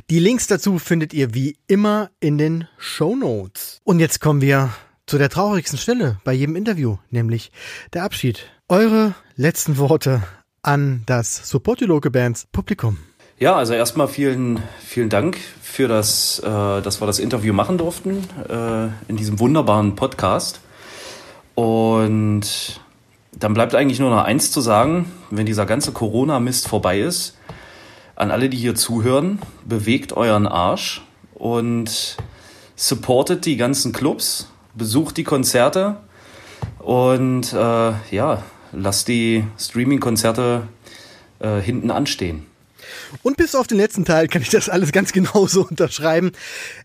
Die 0.09 0.19
Links 0.19 0.47
dazu 0.47 0.79
findet 0.79 1.13
ihr 1.13 1.33
wie 1.33 1.57
immer 1.67 2.09
in 2.19 2.37
den 2.37 2.67
Show 2.77 3.15
Notes. 3.15 3.81
Und 3.83 3.99
jetzt 3.99 4.21
kommen 4.21 4.41
wir 4.41 4.69
zu 5.05 5.17
der 5.17 5.29
traurigsten 5.29 5.77
Stelle 5.77 6.19
bei 6.23 6.33
jedem 6.33 6.55
Interview, 6.55 6.97
nämlich 7.09 7.51
der 7.93 8.03
Abschied. 8.03 8.49
Eure 8.69 9.15
letzten 9.35 9.77
Worte 9.77 10.23
an 10.61 11.03
das 11.05 11.49
Support 11.49 11.81
Your 11.81 11.89
Local 11.89 12.11
Bands 12.11 12.47
Publikum. 12.51 12.97
Ja, 13.39 13.55
also 13.55 13.73
erstmal 13.73 14.07
vielen, 14.07 14.63
vielen 14.79 15.09
Dank 15.09 15.37
für 15.61 15.87
das, 15.87 16.39
äh, 16.39 16.81
dass 16.81 16.99
wir 16.99 17.05
das 17.05 17.19
Interview 17.19 17.53
machen 17.53 17.77
durften 17.77 18.23
äh, 18.49 18.87
in 19.07 19.15
diesem 19.15 19.39
wunderbaren 19.39 19.95
Podcast. 19.95 20.59
Und 21.53 22.81
dann 23.33 23.53
bleibt 23.53 23.75
eigentlich 23.75 23.99
nur 23.99 24.09
noch 24.09 24.23
eins 24.23 24.49
zu 24.49 24.59
sagen, 24.59 25.11
wenn 25.29 25.45
dieser 25.45 25.67
ganze 25.67 25.91
Corona-Mist 25.91 26.67
vorbei 26.67 26.99
ist, 26.99 27.37
an 28.15 28.31
alle, 28.31 28.49
die 28.49 28.57
hier 28.57 28.73
zuhören, 28.73 29.37
bewegt 29.65 30.13
euren 30.13 30.47
Arsch 30.47 31.03
und 31.35 32.17
supportet 32.75 33.45
die 33.45 33.55
ganzen 33.55 33.91
Clubs, 33.91 34.51
besucht 34.73 35.15
die 35.15 35.23
Konzerte 35.23 35.97
und 36.79 37.53
äh, 37.53 37.91
ja, 38.09 38.41
lasst 38.71 39.07
die 39.09 39.43
Streaming-Konzerte 39.59 40.63
äh, 41.37 41.59
hinten 41.59 41.91
anstehen. 41.91 42.47
Und 43.23 43.37
bis 43.37 43.55
auf 43.55 43.67
den 43.67 43.77
letzten 43.77 44.05
Teil 44.05 44.27
kann 44.27 44.41
ich 44.41 44.49
das 44.49 44.69
alles 44.69 44.91
ganz 44.91 45.11
genauso 45.11 45.67
unterschreiben. 45.69 46.31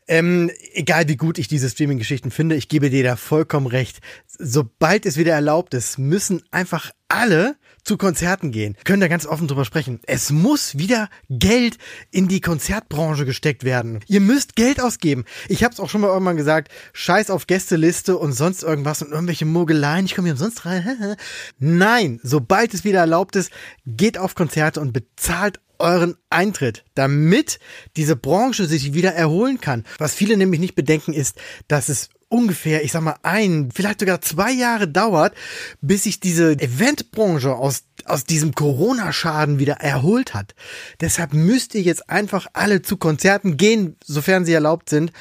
Ähm, 0.09 0.51
egal 0.73 1.09
wie 1.09 1.17
gut 1.17 1.39
ich 1.39 1.49
diese 1.49 1.69
Streaming-Geschichten 1.69 2.31
finde, 2.31 2.57
ich 2.57 2.69
gebe 2.69 2.91
dir 2.91 3.05
da 3.05 3.17
vollkommen 3.17 3.67
recht. 3.67 4.01
Sobald 4.39 5.07
es 5.07 5.17
wieder 5.17 5.33
erlaubt 5.35 5.75
ist, 5.75 5.99
müssen 5.99 6.43
einfach 6.51 6.91
alle 7.09 7.57
zu 7.85 7.97
Konzerten 7.97 8.53
gehen. 8.53 8.77
Können 8.85 9.01
da 9.01 9.09
ganz 9.09 9.27
offen 9.27 9.49
drüber 9.49 9.65
sprechen. 9.65 10.01
Es 10.07 10.31
muss 10.31 10.79
wieder 10.79 11.09
Geld 11.29 11.79
in 12.11 12.29
die 12.29 12.41
Konzertbranche 12.41 13.25
gesteckt 13.25 13.65
werden. 13.65 14.01
Ihr 14.07 14.21
müsst 14.21 14.57
Geld 14.57 14.81
ausgeben. 14.81 15.25
Ich 15.49 15.65
habe 15.65 15.75
es 15.75 15.81
auch 15.81 15.91
schon 15.91 16.01
mal 16.01 16.09
irgendwann 16.09 16.37
gesagt, 16.37 16.71
scheiß 16.93 17.31
auf 17.31 17.47
Gästeliste 17.47 18.17
und 18.17 18.33
sonst 18.33 18.63
irgendwas 18.63 19.03
und 19.03 19.11
irgendwelche 19.11 19.47
Mogeleien. 19.47 20.07
Ich 20.07 20.15
komme 20.15 20.29
hier 20.29 20.35
umsonst 20.35 20.65
rein. 20.65 21.17
Nein, 21.59 22.21
sobald 22.23 22.73
es 22.73 22.85
wieder 22.85 23.01
erlaubt 23.01 23.37
ist, 23.37 23.51
geht 23.85 24.17
auf 24.17 24.35
Konzerte 24.35 24.81
und 24.81 24.93
bezahlt 24.93 25.61
euren 25.83 26.17
Eintritt, 26.31 26.85
damit 26.95 27.59
diese 27.97 28.17
Branche 28.17 28.67
sich 28.67 28.95
wieder 28.95 29.13
erholen 29.13 29.61
kann. 29.61 29.85
Was 29.99 30.15
viele 30.15 30.37
nämlich 30.37 30.61
nicht 30.61 30.75
bedenken 30.75 31.13
ist, 31.13 31.37
dass 31.69 31.89
es 31.89 32.09
ungefähr, 32.33 32.83
ich 32.83 32.93
sag 32.93 33.03
mal, 33.03 33.17
ein, 33.23 33.71
vielleicht 33.73 34.01
sogar 34.01 34.23
zwei 34.23 34.51
Jahre 34.51 34.89
dauert, 34.89 35.35
bis 35.83 36.05
sich 36.05 36.19
diese 36.19 36.53
Eventbranche 36.53 37.55
aus, 37.55 37.85
aus 38.07 38.25
diesem 38.25 38.55
Corona-Schaden 38.55 39.59
wieder 39.59 39.75
erholt 39.75 40.33
hat. 40.33 40.55
Deshalb 41.01 41.35
müsst 41.35 41.75
ihr 41.75 41.83
jetzt 41.83 42.09
einfach 42.09 42.47
alle 42.55 42.81
zu 42.81 42.97
Konzerten 42.97 43.59
gehen, 43.59 43.97
sofern 44.03 44.47
sie 44.47 44.55
erlaubt 44.55 44.89
sind 44.89 45.13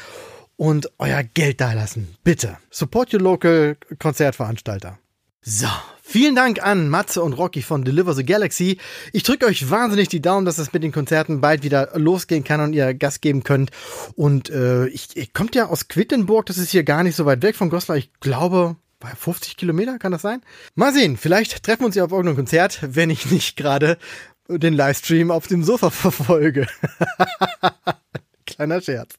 und 0.56 0.89
euer 1.00 1.24
Geld 1.24 1.60
dalassen. 1.60 2.15
Bitte. 2.24 2.58
Support 2.69 3.13
your 3.13 3.21
local 3.21 3.78
Konzertveranstalter. 4.00 4.97
So, 5.43 5.65
vielen 6.04 6.36
Dank 6.36 6.62
an 6.62 6.88
Matze 6.88 7.23
und 7.23 7.34
Rocky 7.34 7.63
von 7.63 7.84
Deliver 7.84 8.13
the 8.13 8.23
Galaxy. 8.23 8.77
Ich 9.12 9.23
drücke 9.23 9.47
euch 9.47 9.71
wahnsinnig 9.71 10.08
die 10.08 10.21
Daumen, 10.21 10.45
dass 10.45 10.60
es 10.60 10.71
mit 10.71 10.84
den 10.84 10.91
Konzerten 10.91 11.41
bald 11.41 11.63
wieder 11.63 11.97
losgehen 11.97 12.43
kann 12.43 12.62
und 12.62 12.73
ihr 12.73 12.93
Gas 12.93 13.21
geben 13.21 13.43
könnt. 13.43 13.71
Und 14.15 14.51
äh, 14.51 14.86
ich, 14.89 15.17
ich 15.17 15.34
kommt 15.34 15.56
ja 15.56 15.65
aus 15.65 15.88
Quittenburg, 15.88 16.45
das 16.45 16.60
ist 16.60 16.69
hier 16.69 16.84
gar 16.84 17.01
nicht 17.01 17.15
so 17.15 17.25
weit 17.25 17.41
weg 17.41 17.56
von 17.56 17.71
Goslar. 17.71 17.97
Ich 17.97 18.12
glaube, 18.19 18.75
50 18.99 19.58
Kilometer, 19.58 19.97
kann 19.97 20.12
das 20.12 20.21
sein? 20.21 20.43
Mal 20.75 20.93
sehen, 20.93 21.17
vielleicht 21.17 21.63
treffen 21.63 21.82
wir 21.82 21.86
uns 21.88 21.95
ja 21.95 22.06
auf 22.06 22.12
irgendeinem 22.12 22.36
Konzert, 22.36 22.77
wenn 22.84 23.10
ich 23.10 23.32
nicht 23.32 23.58
gerade 23.58 23.97
den 24.47 24.75
Livestream 24.75 25.32
auf 25.32 25.47
dem 25.47 25.63
Sofa 25.63 25.89
verfolge. 25.89 26.67
Kleiner 28.45 28.80
Scherz. 28.80 29.15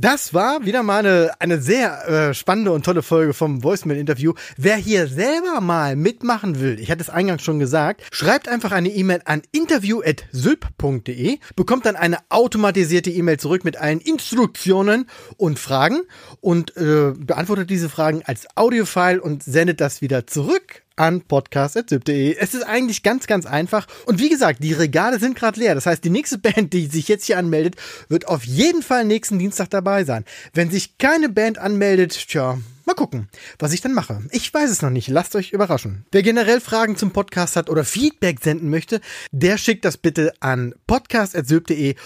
Das 0.00 0.32
war 0.32 0.64
wieder 0.64 0.84
mal 0.84 1.00
eine, 1.00 1.32
eine 1.40 1.60
sehr 1.60 2.08
äh, 2.08 2.32
spannende 2.32 2.70
und 2.70 2.84
tolle 2.84 3.02
Folge 3.02 3.34
vom 3.34 3.64
Voicemail-Interview. 3.64 4.32
Wer 4.56 4.76
hier 4.76 5.08
selber 5.08 5.60
mal 5.60 5.96
mitmachen 5.96 6.60
will, 6.60 6.78
ich 6.78 6.92
hatte 6.92 7.02
es 7.02 7.10
eingangs 7.10 7.42
schon 7.42 7.58
gesagt, 7.58 8.02
schreibt 8.12 8.46
einfach 8.48 8.70
eine 8.70 8.90
E-Mail 8.90 9.22
an 9.24 9.42
interview.sylp.de, 9.50 11.38
bekommt 11.56 11.84
dann 11.84 11.96
eine 11.96 12.18
automatisierte 12.28 13.10
E-Mail 13.10 13.40
zurück 13.40 13.64
mit 13.64 13.76
allen 13.76 13.98
Instruktionen 14.00 15.06
und 15.36 15.58
Fragen 15.58 16.02
und 16.40 16.76
äh, 16.76 17.14
beantwortet 17.18 17.68
diese 17.68 17.88
Fragen 17.88 18.22
als 18.24 18.46
Audiofile 18.54 19.20
und 19.20 19.42
sendet 19.42 19.80
das 19.80 20.00
wieder 20.00 20.28
zurück 20.28 20.84
an 20.98 21.22
podcast.zip.de. 21.22 22.36
Es 22.36 22.54
ist 22.54 22.62
eigentlich 22.62 23.02
ganz, 23.02 23.26
ganz 23.26 23.46
einfach. 23.46 23.86
Und 24.06 24.18
wie 24.18 24.28
gesagt, 24.28 24.62
die 24.62 24.72
Regale 24.72 25.18
sind 25.18 25.36
gerade 25.36 25.60
leer. 25.60 25.74
Das 25.74 25.86
heißt, 25.86 26.04
die 26.04 26.10
nächste 26.10 26.38
Band, 26.38 26.72
die 26.72 26.86
sich 26.86 27.08
jetzt 27.08 27.24
hier 27.24 27.38
anmeldet, 27.38 27.76
wird 28.08 28.28
auf 28.28 28.44
jeden 28.44 28.82
Fall 28.82 29.04
nächsten 29.04 29.38
Dienstag 29.38 29.70
dabei 29.70 30.04
sein. 30.04 30.24
Wenn 30.52 30.70
sich 30.70 30.98
keine 30.98 31.28
Band 31.28 31.58
anmeldet, 31.58 32.12
tja, 32.28 32.58
Mal 32.88 32.94
gucken, 32.94 33.28
was 33.58 33.74
ich 33.74 33.82
dann 33.82 33.92
mache. 33.92 34.22
Ich 34.30 34.54
weiß 34.54 34.70
es 34.70 34.80
noch 34.80 34.88
nicht. 34.88 35.08
Lasst 35.08 35.36
euch 35.36 35.52
überraschen. 35.52 36.06
Wer 36.10 36.22
generell 36.22 36.58
Fragen 36.58 36.96
zum 36.96 37.10
Podcast 37.10 37.54
hat 37.54 37.68
oder 37.68 37.84
Feedback 37.84 38.40
senden 38.42 38.70
möchte, 38.70 39.02
der 39.30 39.58
schickt 39.58 39.84
das 39.84 39.98
bitte 39.98 40.32
an 40.40 40.74
podcast.sylp.de 40.86 41.96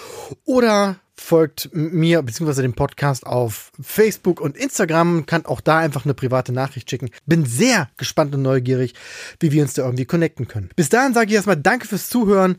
oder 0.45 0.97
folgt 1.17 1.71
mir 1.73 2.23
bzw. 2.23 2.63
dem 2.63 2.75
Podcast 2.75 3.27
auf 3.27 3.73
Facebook 3.81 4.41
und 4.41 4.57
Instagram, 4.57 5.27
kann 5.27 5.47
auch 5.47 5.61
da 5.61 5.79
einfach 5.79 6.05
eine 6.05 6.15
private 6.15 6.53
Nachricht 6.53 6.91
schicken. 6.91 7.11
Bin 7.27 7.45
sehr 7.45 7.89
gespannt 7.97 8.35
und 8.35 8.43
neugierig, 8.43 8.95
wie 9.41 9.53
wir 9.53 9.63
uns 9.63 9.75
da 9.75 9.85
irgendwie 9.85 10.05
connecten 10.05 10.49
können. 10.49 10.71
Bis 10.77 10.89
dahin 10.89 11.15
sage 11.15 11.29
ich 11.29 11.35
erstmal 11.35 11.57
Danke 11.57 11.87
fürs 11.87 12.09
Zuhören 12.09 12.57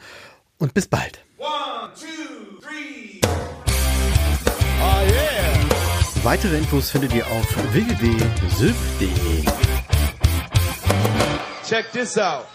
und 0.58 0.74
bis 0.74 0.88
bald. 0.88 1.24
One, 1.38 1.92
two, 1.96 2.60
three. 2.62 3.20
Oh 4.82 5.12
yeah. 5.12 6.24
Weitere 6.24 6.58
Infos 6.58 6.90
findet 6.90 7.14
ihr 7.14 7.28
auf 7.28 7.74
www.sylp.de. 7.74 9.44
Check 11.68 11.92
this 11.92 12.18
out. 12.18 12.46